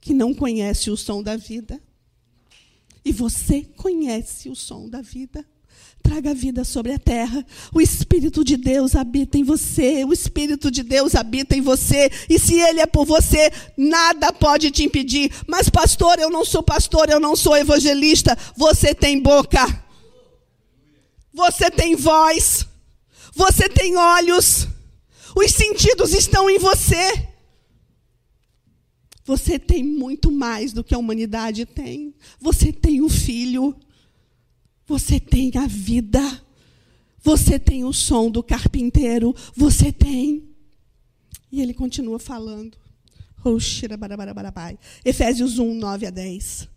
[0.00, 1.82] que não conhece o som da vida.
[3.02, 5.44] E você conhece o som da vida
[6.02, 7.46] traga vida sobre a terra.
[7.72, 10.04] O Espírito de Deus habita em você.
[10.04, 12.10] O Espírito de Deus habita em você.
[12.28, 15.30] E se Ele é por você, nada pode te impedir.
[15.46, 18.36] Mas, pastor, eu não sou pastor, eu não sou evangelista.
[18.56, 19.64] Você tem boca.
[21.32, 22.66] Você tem voz.
[23.34, 24.66] Você tem olhos.
[25.34, 27.28] Os sentidos estão em você.
[29.24, 32.14] Você tem muito mais do que a humanidade tem.
[32.40, 33.74] Você tem um filho.
[34.92, 36.20] Você tem a vida.
[37.22, 39.34] Você tem o som do carpinteiro.
[39.56, 40.42] Você tem.
[41.50, 42.76] E ele continua falando.
[45.02, 46.68] Efésios 1, 9 a 10.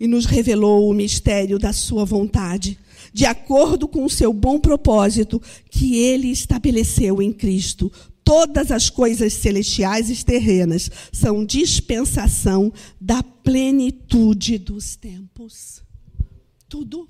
[0.00, 2.76] E nos revelou o mistério da sua vontade,
[3.12, 7.90] de acordo com o seu bom propósito que ele estabeleceu em Cristo.
[8.24, 15.84] Todas as coisas celestiais e terrenas são dispensação da plenitude dos tempos.
[16.68, 17.08] Tudo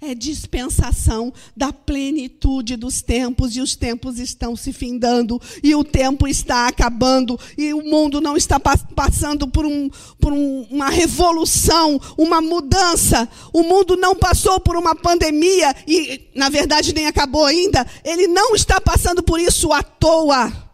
[0.00, 6.28] é dispensação da plenitude dos tempos, e os tempos estão se findando, e o tempo
[6.28, 12.40] está acabando, e o mundo não está passando por, um, por um, uma revolução, uma
[12.40, 13.28] mudança.
[13.52, 17.84] O mundo não passou por uma pandemia, e na verdade nem acabou ainda.
[18.04, 20.68] Ele não está passando por isso à toa.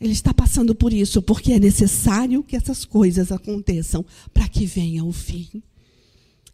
[0.00, 5.04] Ele está passando por isso porque é necessário que essas coisas aconteçam para que venha
[5.04, 5.62] o fim.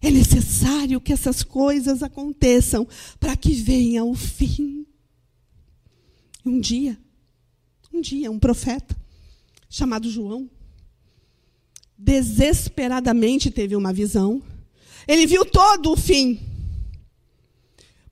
[0.05, 2.87] É necessário que essas coisas aconteçam
[3.19, 4.87] para que venha o fim.
[6.45, 6.99] Um dia,
[7.91, 8.95] um dia, um profeta
[9.67, 10.51] chamado João,
[11.97, 14.43] desesperadamente teve uma visão.
[15.09, 16.39] Ele viu todo o fim.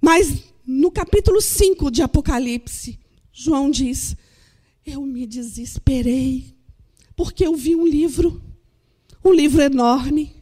[0.00, 2.98] Mas no capítulo 5 de Apocalipse,
[3.30, 4.16] João diz:
[4.86, 6.56] Eu me desesperei,
[7.14, 8.42] porque eu vi um livro,
[9.22, 10.41] um livro enorme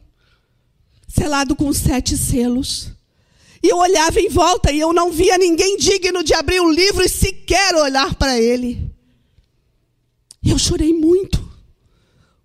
[1.11, 2.93] selado com sete selos.
[3.63, 7.05] E eu olhava em volta e eu não via ninguém digno de abrir o livro
[7.05, 8.91] e sequer olhar para ele.
[10.43, 11.47] E eu chorei muito,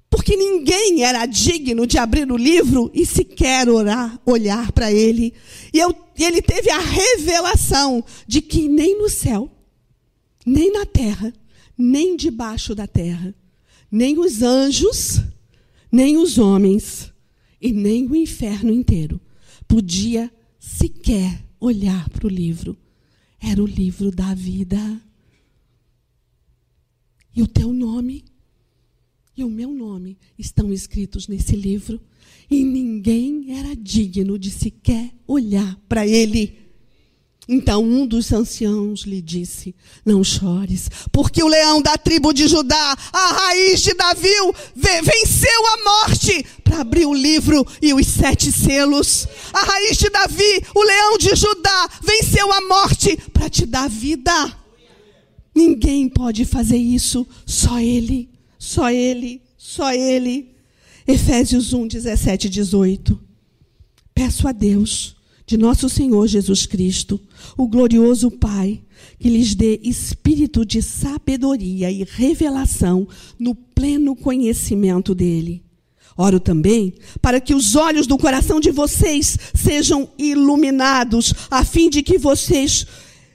[0.09, 5.33] porque ninguém era digno de abrir o livro e sequer orar, olhar para ele.
[5.71, 9.49] E eu, ele teve a revelação de que nem no céu,
[10.45, 11.33] nem na terra,
[11.77, 13.33] nem debaixo da terra,
[13.89, 15.21] nem os anjos,
[15.89, 17.13] nem os homens,
[17.65, 19.19] e nem o inferno inteiro
[19.67, 22.77] podia sequer olhar para o livro.
[23.39, 24.77] Era o livro da vida.
[27.35, 28.23] E o teu nome
[29.35, 31.99] e o meu nome estão escritos nesse livro.
[32.51, 36.64] E ninguém era digno de sequer olhar para ele.
[37.47, 42.97] Então um dos anciãos lhe disse: Não chores, porque o leão da tribo de Judá,
[43.13, 44.33] a raiz de Davi,
[44.75, 49.27] venceu a morte para abrir o livro e os sete selos.
[49.53, 54.55] A raiz de Davi, o leão de Judá, venceu a morte para te dar vida.
[55.53, 58.27] Ninguém pode fazer isso, só Ele,
[58.57, 60.51] só Ele, só Ele.
[61.07, 63.19] Efésios 1, 17 e 18.
[64.13, 65.14] Peço a Deus,
[65.45, 67.19] de nosso Senhor Jesus Cristo,
[67.57, 68.81] o glorioso Pai,
[69.19, 75.63] que lhes dê espírito de sabedoria e revelação no pleno conhecimento dele.
[76.17, 82.01] Oro também para que os olhos do coração de vocês sejam iluminados, a fim de
[82.01, 82.87] que vocês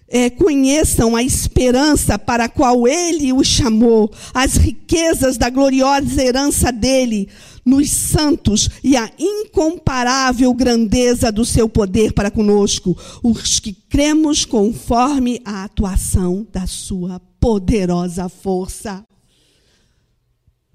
[0.09, 6.73] é, conheçam a esperança para a qual ele os chamou, as riquezas da gloriosa herança
[6.73, 7.29] dele
[7.65, 15.41] nos santos e a incomparável grandeza do seu poder para conosco, os que cremos conforme
[15.45, 19.05] a atuação da sua poderosa força.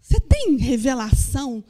[0.02, 1.64] Você tem revelação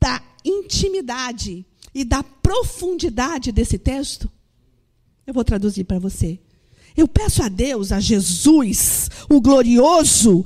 [0.00, 4.30] da intimidade e da profundidade desse texto?
[5.26, 6.38] Eu vou traduzir para você.
[6.96, 10.44] Eu peço a Deus, a Jesus, o glorioso,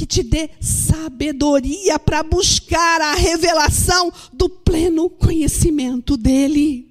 [0.00, 6.88] que te dê sabedoria para buscar a revelação do pleno conhecimento dEle.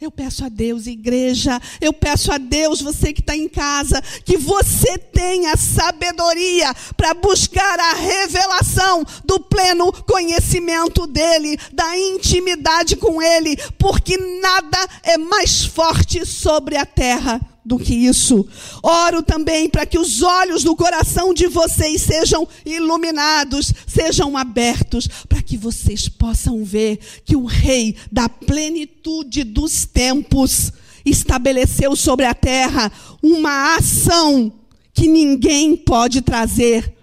[0.00, 4.38] Eu peço a Deus, igreja, eu peço a Deus, você que está em casa, que
[4.38, 13.54] você tenha sabedoria para buscar a revelação do pleno conhecimento dEle, da intimidade com Ele,
[13.78, 18.44] porque nada é mais forte sobre a terra do que isso.
[18.82, 25.40] Oro também para que os olhos do coração de vocês sejam iluminados, sejam abertos, para
[25.40, 30.72] que vocês possam ver que o Rei da plenitude dos tempos
[31.06, 32.90] estabeleceu sobre a terra
[33.22, 34.52] uma ação
[34.92, 36.99] que ninguém pode trazer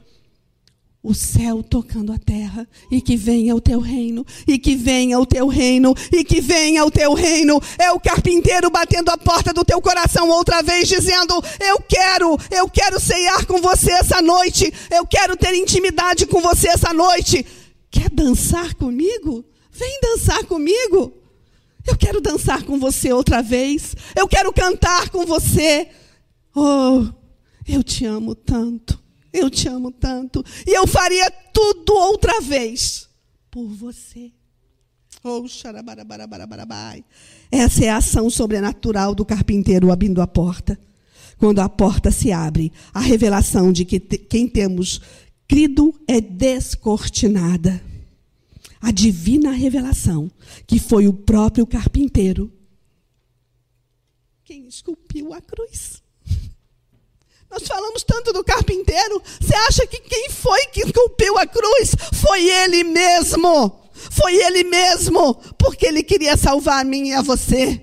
[1.08, 5.26] o céu tocando a terra, e que venha o teu reino, e que venha o
[5.26, 7.62] teu reino, e que venha o teu reino.
[7.80, 12.70] É o carpinteiro batendo a porta do teu coração outra vez, dizendo: Eu quero, eu
[12.70, 17.46] quero ceiar com você essa noite, eu quero ter intimidade com você essa noite.
[17.89, 19.46] Quer dançar comigo?
[19.72, 21.13] Vem dançar comigo.
[21.88, 25.88] Eu quero dançar com você outra vez, eu quero cantar com você.
[26.54, 27.06] Oh,
[27.65, 29.07] eu te amo tanto.
[29.38, 30.43] Eu te amo tanto.
[30.65, 33.08] E eu faria tudo outra vez
[33.52, 34.32] por você.
[35.23, 35.45] Oh,
[37.52, 40.80] Essa é a ação sobrenatural do carpinteiro abrindo a porta.
[41.38, 45.02] Quando a porta se abre, a revelação de que quem temos
[45.47, 47.82] crido é descortinada.
[48.80, 50.32] A divina revelação,
[50.65, 52.52] que foi o próprio carpinteiro
[54.47, 56.02] quem esculpiu a cruz.
[57.60, 59.20] Nós falamos tanto do carpinteiro.
[59.41, 61.96] Você acha que quem foi que esculpiu a cruz?
[62.13, 63.82] Foi ele mesmo.
[64.12, 65.34] Foi ele mesmo.
[65.58, 67.82] Porque ele queria salvar a mim e a você.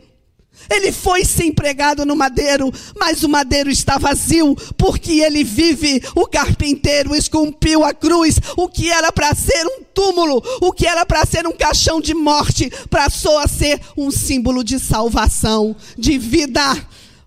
[0.70, 6.00] Ele foi sim pregado no madeiro, mas o madeiro está vazio, porque ele vive.
[6.14, 11.04] O carpinteiro esculpiu a cruz, o que era para ser um túmulo, o que era
[11.04, 16.62] para ser um caixão de morte, passou a ser um símbolo de salvação, de vida.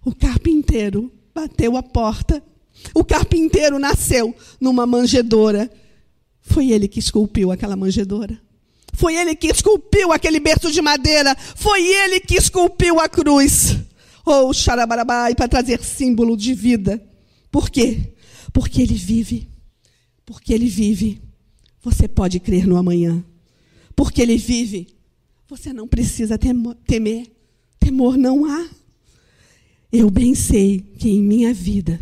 [0.06, 2.44] O carpinteiro bateu a porta.
[2.96, 5.70] O carpinteiro nasceu numa manjedoura.
[6.42, 8.42] Foi ele que esculpiu aquela manjedoura.
[8.94, 11.36] Foi ele que esculpiu aquele berço de madeira.
[11.56, 13.78] Foi ele que esculpiu a cruz.
[14.26, 17.02] Ou oh, xarabarabai, para trazer símbolo de vida.
[17.52, 18.14] Por quê?
[18.52, 19.48] Porque ele vive.
[20.26, 21.22] Porque ele vive.
[21.84, 23.24] Você pode crer no amanhã.
[23.96, 24.88] Porque ele vive.
[25.48, 27.32] Você não precisa temer.
[27.80, 28.68] Temor não há.
[29.92, 32.00] Eu bem sei que em minha vida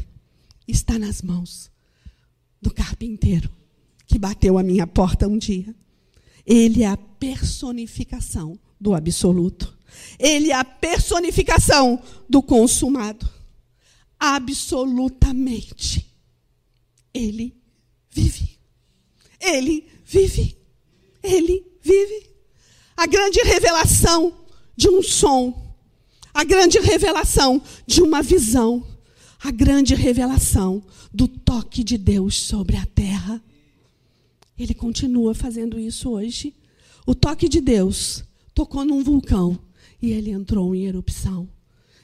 [0.68, 1.72] está nas mãos
[2.62, 3.50] do carpinteiro
[4.08, 5.76] que bateu a minha porta um dia.
[6.46, 9.76] Ele é a personificação do absoluto.
[10.20, 13.30] Ele é a personificação do consumado.
[14.20, 16.06] Absolutamente.
[17.14, 17.56] Ele
[18.10, 18.60] vive.
[19.40, 20.58] Ele vive.
[21.22, 22.30] Ele vive.
[22.96, 24.46] A grande revelação
[24.78, 25.65] de um som
[26.36, 28.86] a grande revelação de uma visão,
[29.42, 30.84] a grande revelação
[31.14, 33.42] do toque de Deus sobre a terra.
[34.60, 36.54] Ele continua fazendo isso hoje.
[37.08, 38.22] O toque de Deus
[38.54, 39.58] tocou num vulcão
[40.02, 41.48] e ele entrou em erupção.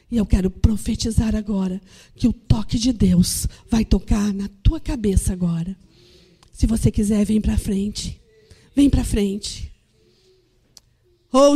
[0.10, 1.82] E eu quero profetizar agora
[2.16, 5.76] que o toque de Deus vai tocar na tua cabeça agora.
[6.54, 8.22] Se você quiser, vem para frente.
[8.74, 9.71] Vem para frente.
[11.34, 11.56] Oh,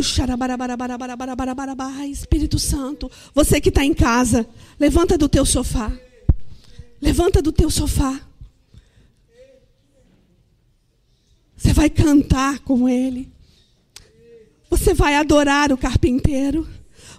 [2.06, 4.48] Espírito Santo, você que está em casa,
[4.80, 5.92] levanta do teu sofá.
[7.00, 8.18] Levanta do teu sofá.
[11.56, 13.30] Você vai cantar com ele.
[14.70, 16.66] Você vai adorar o carpinteiro.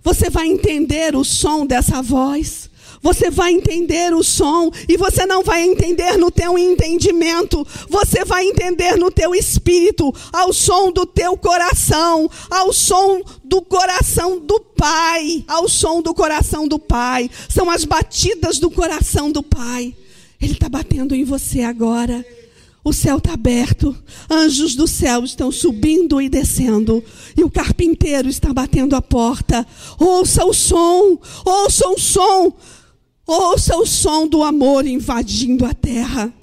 [0.03, 2.69] Você vai entender o som dessa voz.
[3.01, 8.45] Você vai entender o som e você não vai entender no teu entendimento, você vai
[8.45, 15.43] entender no teu espírito, ao som do teu coração, ao som do coração do Pai,
[15.47, 17.29] ao som do coração do Pai.
[17.49, 19.95] São as batidas do coração do Pai.
[20.39, 22.25] Ele está batendo em você agora.
[22.83, 23.93] O céu está aberto,
[24.29, 27.03] anjos do céu estão subindo e descendo,
[27.35, 29.67] e o carpinteiro está batendo a porta.
[29.99, 32.53] Ouça o som, ouça o som,
[33.27, 36.33] ouça o som do amor invadindo a terra.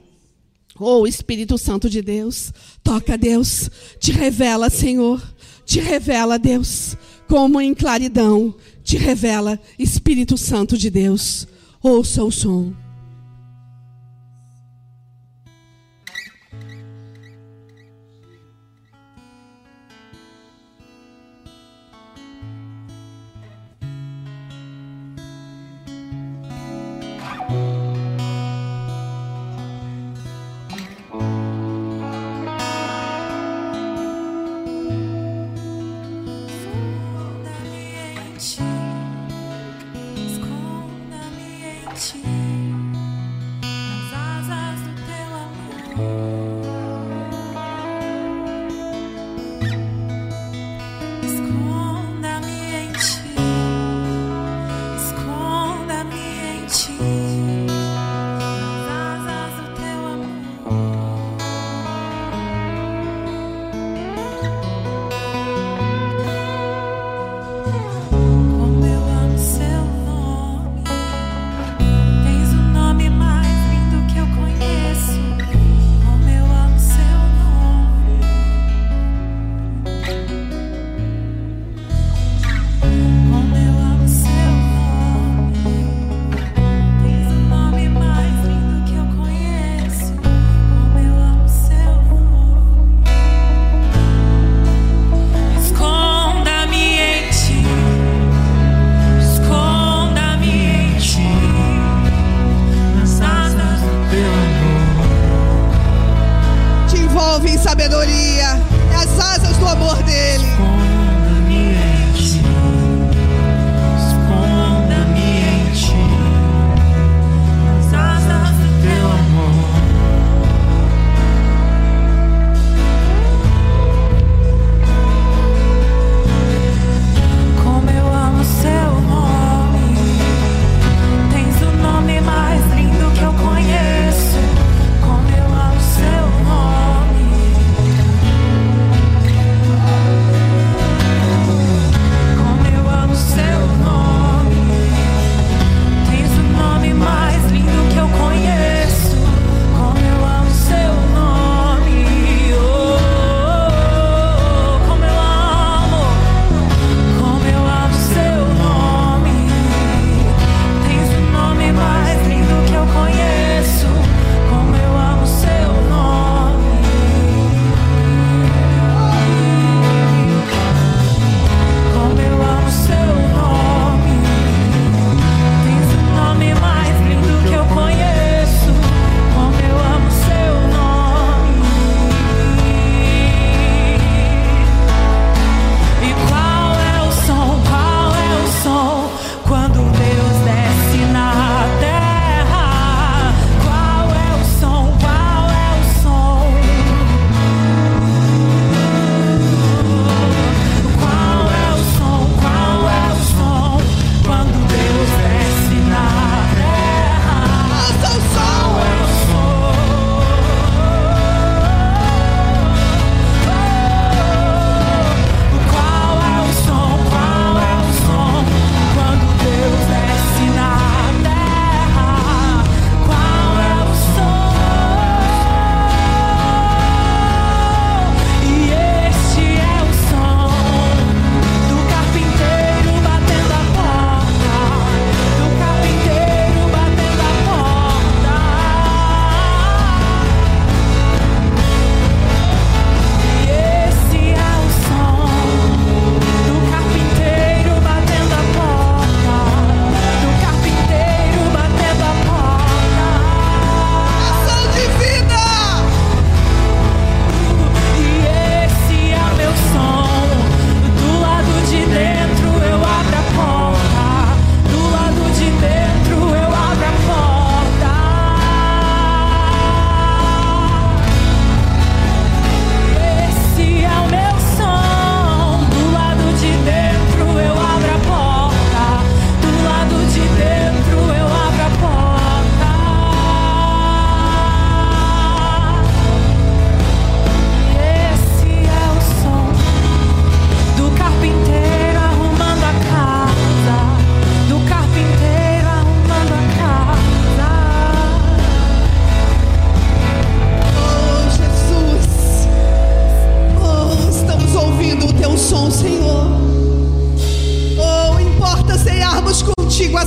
[0.79, 5.23] Oh, Espírito Santo de Deus, toca Deus, te revela, Senhor,
[5.65, 6.97] te revela, Deus,
[7.29, 11.47] como em claridão, te revela, Espírito Santo de Deus.
[11.81, 12.84] Ouça o som.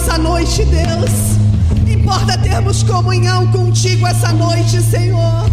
[0.08, 1.38] Essa noite, Deus.
[1.86, 5.44] Importa termos comunhão contigo essa noite, Senhor.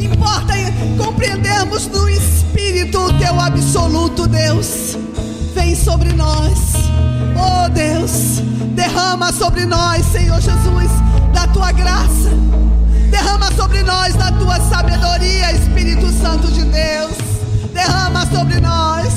[0.00, 0.54] Importa
[0.98, 4.98] compreendermos no Espírito o teu absoluto, Deus.
[5.54, 6.58] Vem sobre nós,
[7.36, 8.40] oh Deus.
[8.74, 10.90] Derrama sobre nós, Senhor Jesus,
[11.32, 12.30] da tua graça.
[13.08, 17.12] Derrama sobre nós da tua sabedoria, Espírito Santo de Deus.
[17.72, 19.12] Derrama sobre nós.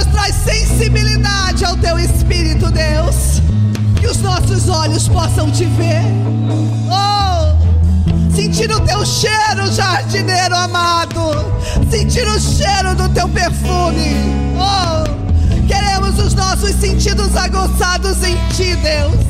[0.00, 3.42] Nos traz sensibilidade ao teu Espírito, Deus.
[4.00, 6.00] Que os nossos olhos possam te ver.
[6.88, 11.20] Oh, sentir o teu cheiro, jardineiro amado.
[11.90, 14.16] Sentir o cheiro do teu perfume.
[14.56, 19.20] Oh, queremos os nossos sentidos aguçados em ti, Deus.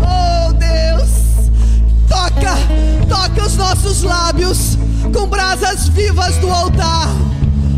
[0.00, 1.10] Oh, Deus.
[2.08, 2.56] Toca,
[3.08, 4.78] toca os nossos lábios
[5.12, 7.08] com brasas vivas do altar.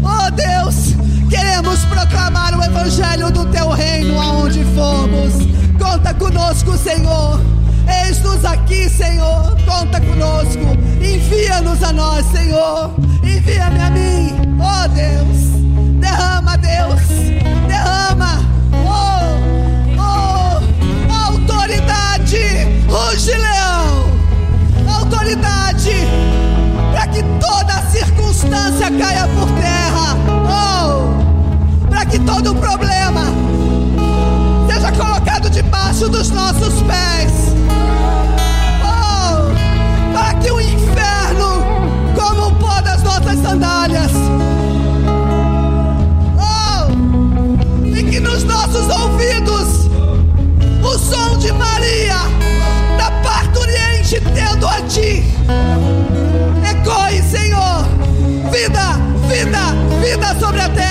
[0.04, 0.95] Oh Deus,
[1.28, 5.34] queremos proclamar o evangelho do teu reino aonde fomos.
[5.78, 7.40] Conta conosco, Senhor.
[8.04, 9.56] Eis-nos aqui, Senhor.
[9.64, 10.76] Conta conosco.
[11.00, 12.94] Envia-nos a nós, Senhor.
[13.22, 14.36] Envia-me a mim.
[14.58, 15.36] Oh Deus.
[16.00, 17.00] Derrama, Deus.
[17.68, 18.40] Derrama.
[18.84, 21.32] Oh, oh.
[21.32, 22.38] Autoridade.
[22.88, 24.10] Ruge, leão.
[24.98, 26.06] Autoridade.
[26.92, 30.35] Para que toda circunstância caia por terra.
[31.96, 33.22] Para que todo problema
[34.68, 37.54] seja colocado debaixo dos nossos pés.
[38.84, 41.64] Oh, para que o inferno
[42.14, 44.10] coma o pó das nossas sandálias.
[46.38, 49.88] Oh, e que nos nossos ouvidos
[50.84, 52.18] o som de Maria,
[52.98, 55.24] da parturiente, tendo a ti.
[56.62, 57.86] Ecoe, Senhor,
[58.52, 59.72] vida, vida,
[60.02, 60.85] vida sobre a terra.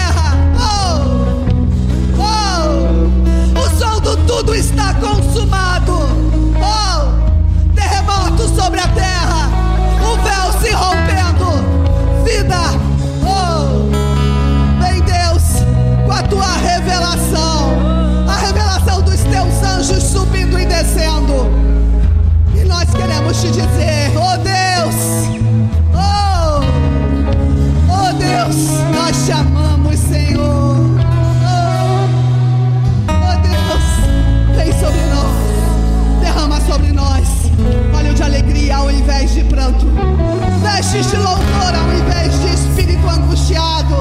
[40.75, 43.95] Vestes de louvor ao invés de espírito angustiado,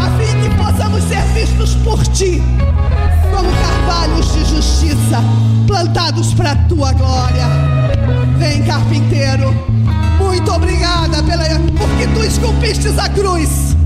[0.00, 2.40] a fim que possamos ser vistos por ti
[3.34, 5.20] como carvalhos de justiça,
[5.66, 7.48] plantados para a tua glória.
[8.38, 9.52] Vem, carpinteiro,
[10.20, 11.44] muito obrigada pela,
[11.76, 13.76] porque tu esculpistes a cruz.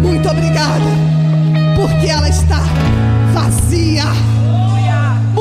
[0.00, 0.90] Muito obrigada,
[1.74, 2.60] porque ela está
[3.34, 4.04] vazia.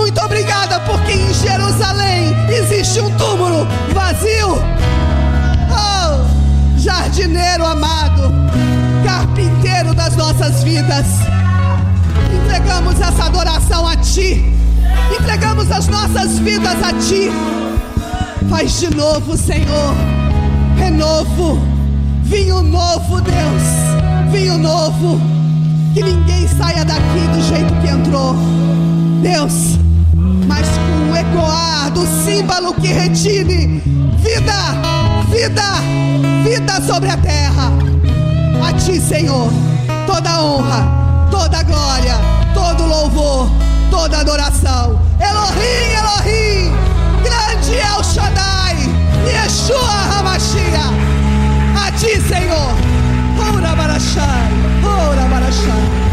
[0.06, 4.62] Muito obrigada, porque em Jerusalém existe um túmulo vazio.
[5.72, 8.32] Oh, jardineiro amado,
[9.04, 11.08] carpinteiro das nossas vidas.
[12.32, 14.46] Entregamos essa adoração a Ti.
[15.20, 17.32] Entregamos as nossas vidas a Ti.
[18.48, 19.96] Faz de novo, Senhor.
[20.78, 21.60] Renovo.
[22.22, 24.32] Vinho novo, Deus.
[24.32, 25.20] Vinho novo.
[25.96, 28.36] Que ninguém saia daqui do jeito que entrou.
[29.24, 29.80] Deus,
[30.48, 33.82] mas com o ecoar do símbolo que retine
[34.18, 34.54] vida,
[35.30, 35.64] vida,
[36.44, 37.72] vida sobre a terra.
[38.68, 39.52] A Ti, Senhor,
[40.08, 42.16] toda honra, toda glória,
[42.54, 43.50] todo louvor,
[43.92, 45.00] toda adoração.
[45.20, 46.72] Elohim, Elohim,
[47.24, 48.76] grande é o Shaddai,
[49.28, 50.86] Yeshua Hamashia.
[51.76, 52.96] A Ti, Senhor.
[53.38, 54.50] Ora barachai,
[54.84, 56.05] ora barachai,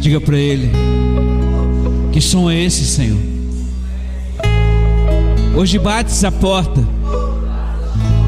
[0.00, 0.70] Diga para ele:
[2.12, 3.18] Que som é esse, Senhor?
[5.56, 6.86] Hoje bates a porta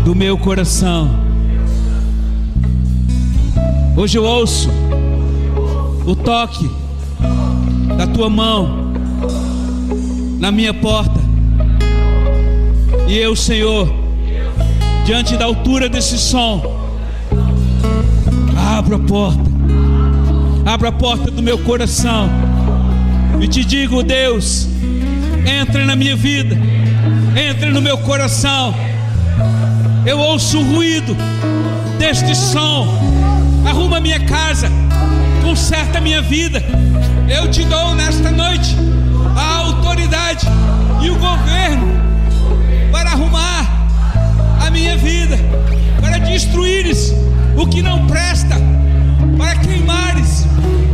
[0.04, 1.08] do meu coração.
[3.96, 4.68] Hoje eu ouço
[6.04, 6.68] o toque
[7.96, 8.92] da tua mão
[10.40, 11.20] na minha porta.
[13.06, 13.92] E eu, Senhor,
[15.04, 16.62] diante da altura desse som,
[18.56, 19.50] abro a porta
[20.70, 22.30] abro a porta do meu coração
[23.40, 24.68] e te digo, Deus,
[25.44, 26.56] entra na minha vida,
[27.34, 28.72] entra no meu coração.
[30.06, 31.16] Eu ouço o ruído
[31.98, 32.86] deste som,
[33.66, 34.70] arruma minha casa,
[35.42, 36.62] conserta minha vida.
[37.28, 38.76] Eu te dou nesta noite
[39.36, 40.46] a autoridade
[41.02, 41.88] e o governo
[42.92, 43.40] para arrumar
[45.00, 45.36] vida,
[46.00, 47.12] para destruíres
[47.56, 48.54] o que não presta,
[49.38, 50.49] para queimares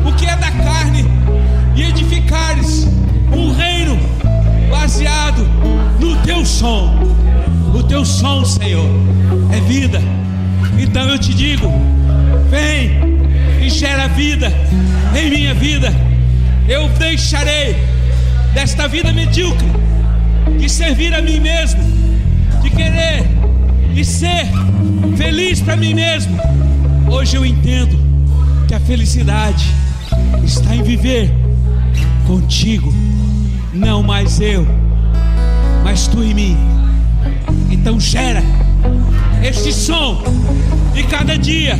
[0.06, 1.04] o que é da carne
[1.74, 2.86] e edificares
[3.32, 3.98] um reino
[4.70, 5.42] baseado
[5.98, 6.94] no teu som.
[7.74, 8.88] O teu som, Senhor,
[9.52, 10.00] é vida.
[10.78, 11.68] Então eu te digo:
[12.48, 13.18] vem
[13.60, 14.52] e gera vida
[15.14, 15.92] em minha vida.
[16.68, 17.76] Eu deixarei
[18.54, 19.68] desta vida medíocre
[20.58, 21.82] de servir a mim mesmo,
[22.62, 23.26] de querer
[23.94, 24.46] e ser
[25.16, 26.38] feliz para mim mesmo.
[27.08, 27.98] Hoje eu entendo
[28.66, 29.66] que a felicidade
[30.44, 31.32] está em viver
[32.26, 32.92] contigo,
[33.72, 34.66] não mais eu,
[35.84, 36.56] mas tu em mim.
[37.70, 38.42] Então gera
[39.42, 40.22] este som
[40.94, 41.78] e cada dia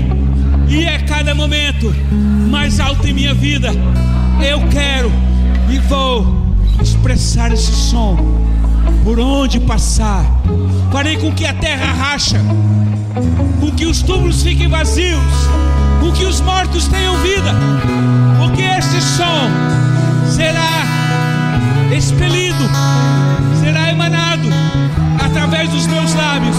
[0.68, 1.94] e a cada momento
[2.50, 3.70] mais alto em minha vida.
[4.40, 5.10] Eu quero
[5.68, 6.46] e vou
[6.82, 8.16] expressar esse som
[9.02, 10.24] por onde passar.
[10.92, 12.38] Farei com que a terra racha,
[13.60, 15.20] com que os túmulos fiquem vazios,
[16.06, 17.52] com que os mortos tenham vida,
[18.38, 19.50] porque este som
[20.30, 20.84] será
[21.96, 22.64] expelido,
[23.60, 24.48] será emanado
[25.24, 26.56] através dos meus lábios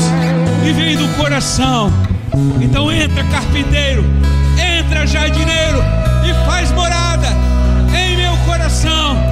[0.67, 1.91] e vem do coração.
[2.59, 4.03] Então entra, carpinteiro,
[4.79, 5.81] entra, jardineiro,
[6.25, 7.27] e faz morada
[7.95, 9.26] em meu coração.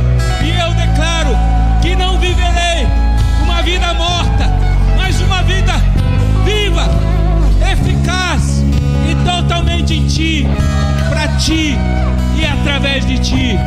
[9.85, 10.47] Totalmente em Ti,
[11.09, 11.77] para Ti
[12.37, 13.57] e através de Ti.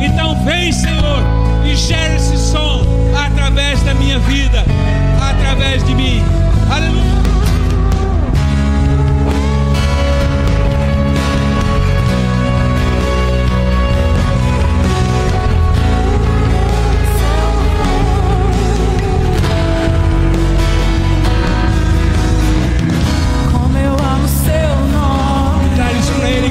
[0.00, 1.22] Então vem, Senhor,
[1.64, 2.86] e gera esse som
[3.16, 4.64] através da minha vida,
[5.20, 6.22] através de mim.
[6.70, 7.25] Aleluia.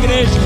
[0.05, 0.44] Igreja.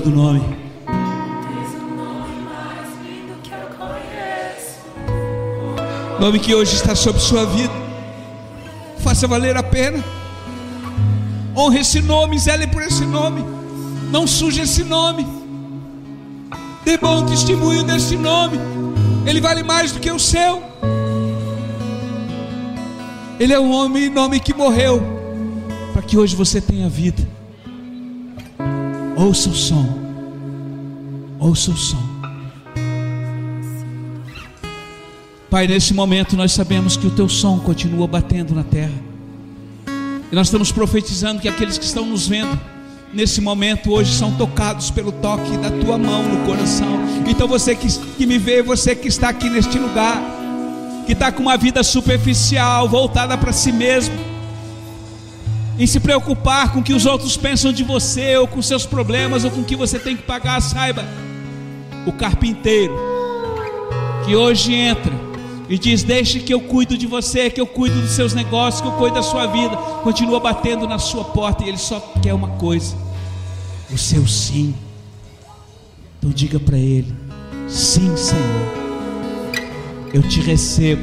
[0.00, 0.42] Todo nome.
[6.18, 7.72] Nome que hoje está sobre sua vida.
[8.98, 10.02] Faça valer a pena.
[11.56, 13.44] Honre esse nome, zele por esse nome.
[14.10, 15.24] Não suje esse nome.
[16.84, 18.58] Dê bom testemunho desse nome.
[19.24, 20.60] Ele vale mais do que o seu.
[23.38, 25.00] Ele é um homem nome que morreu
[25.92, 27.33] para que hoje você tenha vida.
[29.16, 29.86] Ouça o som.
[31.38, 32.02] Ouça o som.
[35.48, 38.92] Pai, nesse momento nós sabemos que o teu som continua batendo na terra.
[40.32, 42.58] E nós estamos profetizando que aqueles que estão nos vendo
[43.12, 46.98] nesse momento hoje são tocados pelo toque da tua mão no coração.
[47.28, 50.20] Então você que, que me vê, você que está aqui neste lugar,
[51.06, 54.33] que está com uma vida superficial, voltada para si mesmo,
[55.78, 59.44] em se preocupar com o que os outros pensam de você, ou com seus problemas,
[59.44, 61.04] ou com o que você tem que pagar, saiba,
[62.06, 62.94] o carpinteiro
[64.24, 65.12] que hoje entra
[65.68, 68.88] e diz: Deixe que eu cuido de você, que eu cuido dos seus negócios, que
[68.88, 69.76] eu cuido da sua vida.
[70.02, 72.96] Continua batendo na sua porta e ele só quer uma coisa:
[73.90, 74.74] o seu sim.
[76.18, 77.12] Então diga para ele:
[77.68, 78.68] Sim, Senhor,
[80.12, 81.02] eu te recebo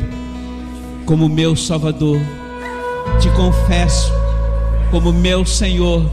[1.05, 2.19] como meu Salvador,
[3.19, 4.20] te confesso
[4.91, 6.11] como meu Senhor,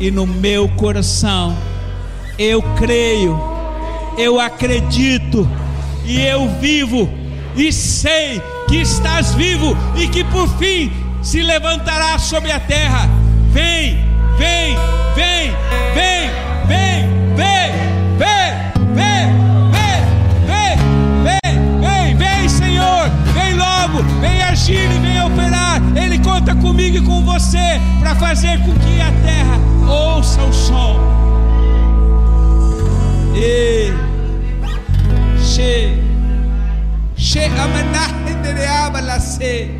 [0.00, 1.56] e no meu coração
[2.38, 3.38] eu creio,
[4.18, 5.48] eu acredito
[6.04, 7.08] e eu vivo
[7.56, 10.92] e sei que estás vivo e que por fim
[11.22, 13.08] se levantará sobre a terra.
[13.50, 13.96] Vem,
[14.36, 14.76] vem,
[15.14, 15.50] vem,
[15.94, 16.30] vem,
[16.66, 17.17] vem,
[23.92, 25.80] vem, vem, agir e vem operar.
[25.96, 29.58] Ele conta comigo e com você para fazer com que a terra
[29.88, 30.98] ouça o som.
[33.34, 33.92] Ei,
[35.54, 36.02] che,
[37.14, 39.70] che amanah dereaba la se,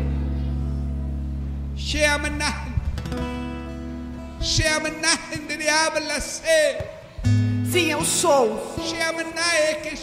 [1.75, 2.67] che amanah,
[4.39, 6.99] che amanah dereaba la se,
[7.71, 8.75] Sim, eu sou.
[8.95, 9.93] é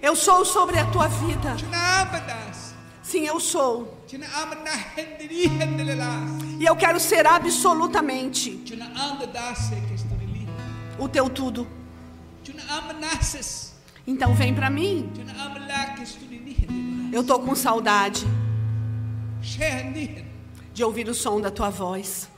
[0.00, 1.56] Eu sou sobre a tua vida.
[3.14, 3.96] Sim, eu sou.
[6.58, 8.60] E eu quero ser absolutamente
[10.98, 11.64] o teu tudo.
[14.04, 15.12] Então vem para mim.
[17.12, 18.26] Eu tô com saudade
[20.72, 22.28] de ouvir o som da tua voz.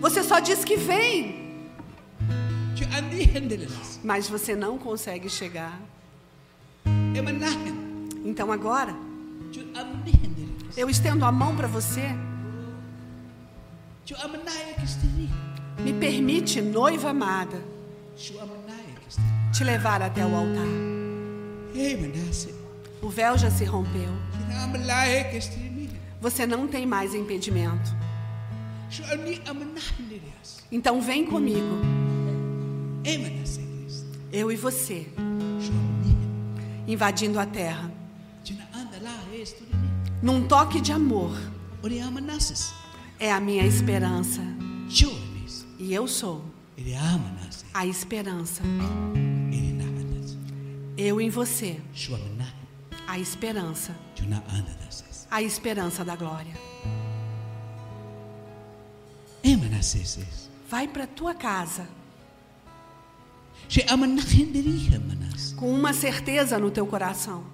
[0.00, 1.66] Você só diz que vem,
[4.04, 5.80] mas você não consegue chegar.
[8.24, 8.94] Então agora,
[10.76, 12.10] eu estendo a mão para você.
[15.78, 17.62] Me permite, noiva amada,
[19.52, 20.66] te levar até o altar.
[23.00, 24.10] O véu já se rompeu.
[26.20, 27.90] Você não tem mais impedimento.
[30.70, 31.80] Então vem comigo,
[34.32, 35.06] eu e você,
[36.86, 37.91] invadindo a terra.
[40.22, 41.36] Num toque de amor.
[43.18, 44.40] É a minha esperança.
[45.78, 46.44] E eu sou
[47.74, 48.62] a esperança.
[50.96, 51.80] Eu em você,
[53.06, 53.96] a esperança.
[55.30, 56.54] A esperança da glória.
[60.68, 61.88] Vai para tua casa
[65.56, 67.44] com uma certeza no teu coração.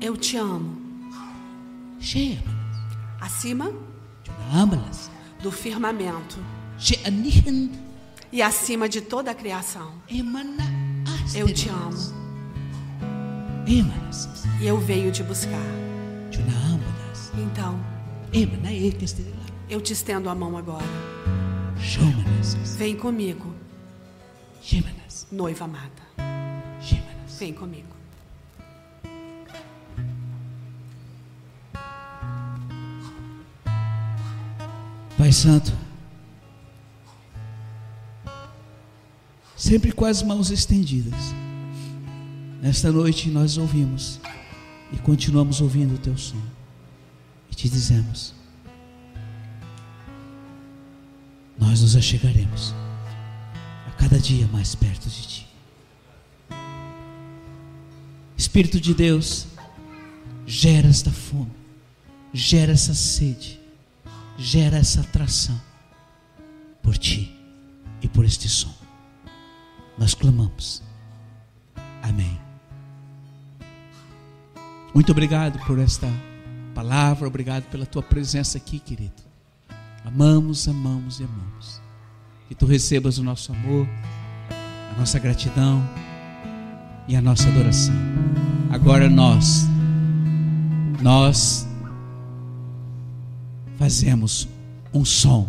[0.00, 0.76] Eu te amo.
[3.20, 3.72] Acima
[5.42, 6.38] do firmamento.
[8.30, 9.94] E acima de toda a criação.
[11.34, 11.90] Eu te amo.
[14.60, 15.50] E eu venho te buscar.
[17.36, 17.78] Então,
[19.68, 20.86] eu te estendo a mão agora.
[22.76, 23.52] Vem comigo,
[25.32, 26.31] noiva amada.
[27.42, 27.88] Vem comigo.
[35.18, 35.72] Pai Santo,
[39.56, 41.34] sempre com as mãos estendidas,
[42.62, 44.20] nesta noite nós ouvimos
[44.92, 46.40] e continuamos ouvindo o Teu som
[47.50, 48.32] e te dizemos:
[51.58, 52.72] Nós nos achegaremos
[53.88, 55.51] a cada dia mais perto de Ti.
[58.42, 59.46] Espírito de Deus,
[60.44, 61.52] gera esta fome,
[62.32, 63.62] gera essa sede
[64.36, 65.60] gera essa atração
[66.82, 67.32] por ti
[68.00, 68.74] e por este som.
[69.96, 70.82] Nós clamamos.
[72.02, 72.40] Amém.
[74.92, 76.08] Muito obrigado por esta
[76.74, 79.22] palavra, obrigado pela tua presença aqui, querido.
[80.04, 81.80] Amamos, amamos e amamos.
[82.48, 83.86] Que tu recebas o nosso amor,
[84.94, 85.88] a nossa gratidão
[87.08, 87.94] e a nossa adoração.
[88.70, 89.68] Agora nós,
[91.00, 91.68] nós
[93.78, 94.48] fazemos
[94.94, 95.48] um som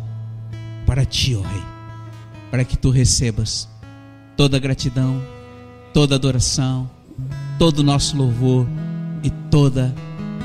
[0.86, 1.64] para ti, ó Rei,
[2.52, 3.70] para que tu recebas
[4.36, 5.22] toda a gratidão,
[5.94, 6.90] toda a adoração,
[7.58, 8.68] todo o nosso louvor
[9.24, 9.94] e toda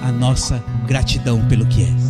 [0.03, 2.08] a nossa gratidão pelo que és.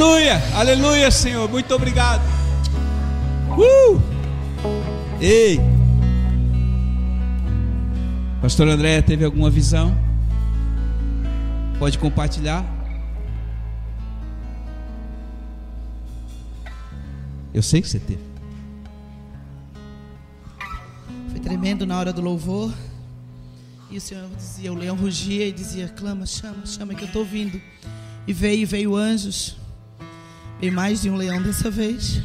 [0.00, 0.40] Aleluia!
[0.54, 1.46] Aleluia, Senhor.
[1.46, 2.22] Muito obrigado.
[3.50, 4.00] Uh!
[5.20, 5.60] Ei!
[8.40, 9.94] Pastor André, teve alguma visão?
[11.78, 12.64] Pode compartilhar?
[17.52, 18.24] Eu sei que você teve.
[21.30, 22.72] Foi tremendo na hora do louvor.
[23.90, 27.22] E o Senhor dizia, o leão rugia e dizia, clama, chama, chama que eu estou
[27.22, 27.60] vindo.
[28.26, 29.59] E veio, veio anjos.
[30.60, 32.20] Veio mais de um leão dessa vez.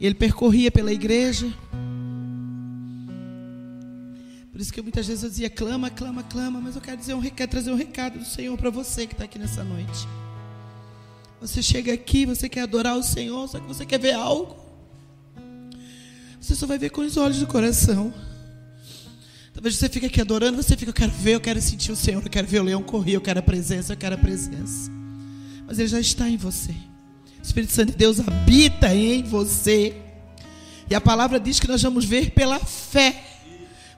[0.00, 1.46] E ele percorria pela igreja.
[4.50, 6.58] Por isso que muitas vezes eu dizia, clama, clama, clama.
[6.58, 9.24] Mas eu quero, dizer um, quero trazer um recado do Senhor para você que está
[9.24, 10.08] aqui nessa noite.
[11.38, 14.56] Você chega aqui, você quer adorar o Senhor, só que você quer ver algo.
[16.40, 18.14] Você só vai ver com os olhos do coração.
[19.52, 22.22] Talvez você fique aqui adorando, você fica, eu quero ver, eu quero sentir o Senhor,
[22.22, 24.90] eu quero ver o leão correr, eu quero a presença, eu quero a presença.
[25.66, 26.74] Mas ele já está em você.
[27.44, 29.94] O Espírito Santo de Deus habita em você.
[30.88, 33.22] E a palavra diz que nós vamos ver pela fé.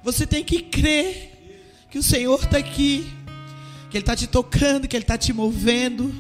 [0.03, 3.07] Você tem que crer que o Senhor está aqui,
[3.89, 6.13] que Ele está te tocando, que Ele está te movendo.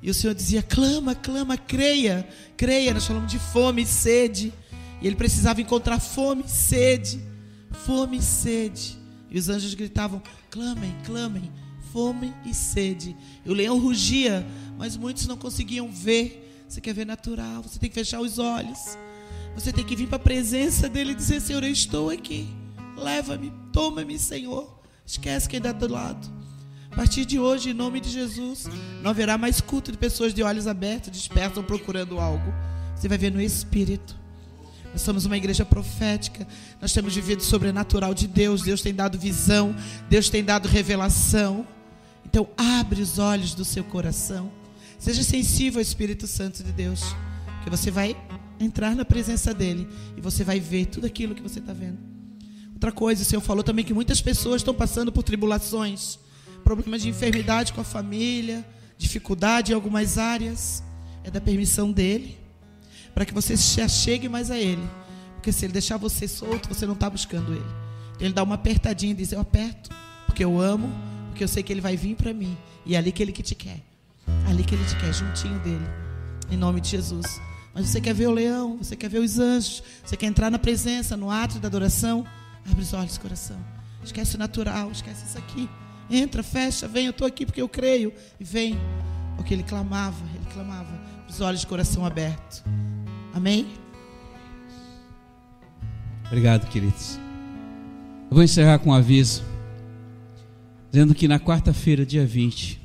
[0.00, 2.24] E o Senhor dizia: clama, clama, creia,
[2.56, 2.94] creia.
[2.94, 4.52] Nós falamos de fome e sede.
[5.00, 7.20] E ele precisava encontrar fome e sede,
[7.84, 8.96] fome e sede.
[9.28, 11.50] E os anjos gritavam: clamem, clamem,
[11.92, 13.16] fome e sede.
[13.44, 14.46] E o leão rugia,
[14.78, 16.50] mas muitos não conseguiam ver.
[16.72, 18.96] Você quer ver natural, você tem que fechar os olhos.
[19.54, 22.48] Você tem que vir para a presença dele e dizer: Senhor, eu estou aqui.
[22.96, 24.80] Leva-me, toma-me, Senhor.
[25.04, 26.26] Esquece quem está do lado.
[26.90, 28.70] A partir de hoje, em nome de Jesus,
[29.02, 32.50] não haverá mais culto de pessoas de olhos abertos, dispersam procurando algo.
[32.96, 34.16] Você vai ver no Espírito.
[34.92, 36.48] Nós somos uma igreja profética.
[36.80, 38.62] Nós temos vivido sobrenatural de Deus.
[38.62, 39.76] Deus tem dado visão.
[40.08, 41.66] Deus tem dado revelação.
[42.24, 44.61] Então, abre os olhos do seu coração.
[45.02, 47.02] Seja sensível ao Espírito Santo de Deus.
[47.64, 48.16] Que você vai
[48.60, 49.88] entrar na presença dele.
[50.16, 51.98] E você vai ver tudo aquilo que você está vendo.
[52.72, 56.20] Outra coisa, o Senhor falou também que muitas pessoas estão passando por tribulações.
[56.62, 58.64] Problemas de enfermidade com a família.
[58.96, 60.84] Dificuldade em algumas áreas.
[61.24, 62.38] É da permissão dele
[63.12, 64.88] para que você se achegue mais a Ele.
[65.34, 67.64] Porque se Ele deixar você solto, você não está buscando Ele.
[68.20, 69.90] Ele dá uma apertadinha e diz: Eu aperto,
[70.26, 70.88] porque eu amo,
[71.30, 72.56] porque eu sei que Ele vai vir para mim.
[72.86, 73.91] E é ali que Ele que te quer.
[74.48, 75.86] Ali que Ele te quer, juntinho dele.
[76.50, 77.40] Em nome de Jesus.
[77.74, 80.58] Mas você quer ver o leão, você quer ver os anjos, você quer entrar na
[80.58, 82.26] presença, no ato da adoração.
[82.70, 83.56] Abre os olhos, coração.
[84.04, 85.68] Esquece o natural, esquece isso aqui.
[86.10, 88.12] Entra, fecha, vem, eu estou aqui porque eu creio.
[88.38, 88.78] E vem.
[89.36, 91.00] Porque ele clamava, ele clamava.
[91.28, 92.62] Os olhos de coração aberto.
[93.32, 93.66] Amém?
[96.26, 97.18] Obrigado, queridos.
[98.30, 99.42] Eu vou encerrar com um aviso,
[100.90, 102.81] dizendo que na quarta-feira, dia 20,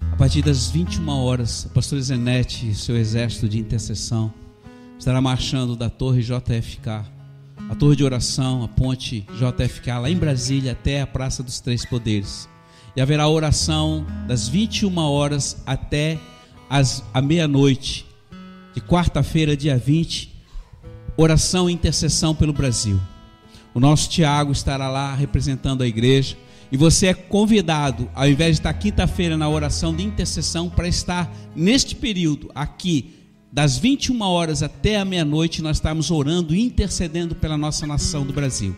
[0.00, 4.32] a partir das 21 horas, a pastora Zenete e seu exército de intercessão
[4.98, 7.04] estará marchando da torre JFK,
[7.68, 11.84] a torre de oração, a ponte JFK, lá em Brasília, até a Praça dos Três
[11.84, 12.48] Poderes.
[12.94, 16.18] E haverá oração das 21 horas até
[16.68, 18.06] as, a meia-noite,
[18.74, 20.34] de quarta-feira, dia 20,
[21.16, 23.00] oração e intercessão pelo Brasil.
[23.74, 26.36] O nosso Tiago estará lá representando a igreja.
[26.70, 31.32] E você é convidado, ao invés de estar quinta-feira na oração de intercessão, para estar
[31.54, 33.14] neste período aqui,
[33.52, 38.32] das 21 horas até a meia-noite, nós estamos orando e intercedendo pela nossa nação do
[38.32, 38.76] Brasil.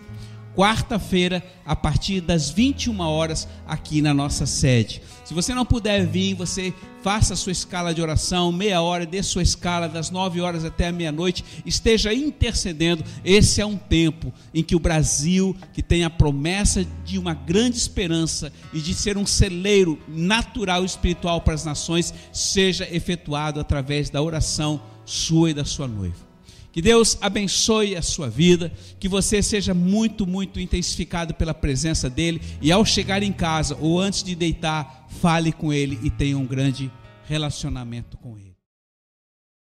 [0.58, 5.00] Quarta-feira, a partir das 21 horas, aqui na nossa sede.
[5.24, 9.22] Se você não puder vir, você faça a sua escala de oração, meia hora, dê
[9.22, 13.04] sua escala das 9 horas até a meia-noite, esteja intercedendo.
[13.24, 17.76] Esse é um tempo em que o Brasil, que tem a promessa de uma grande
[17.76, 24.10] esperança e de ser um celeiro natural e espiritual para as nações, seja efetuado através
[24.10, 26.27] da oração sua e da sua noiva.
[26.78, 32.40] Que Deus abençoe a sua vida, que você seja muito, muito intensificado pela presença dEle
[32.62, 36.46] e ao chegar em casa ou antes de deitar, fale com Ele e tenha um
[36.46, 36.88] grande
[37.26, 38.47] relacionamento com Ele.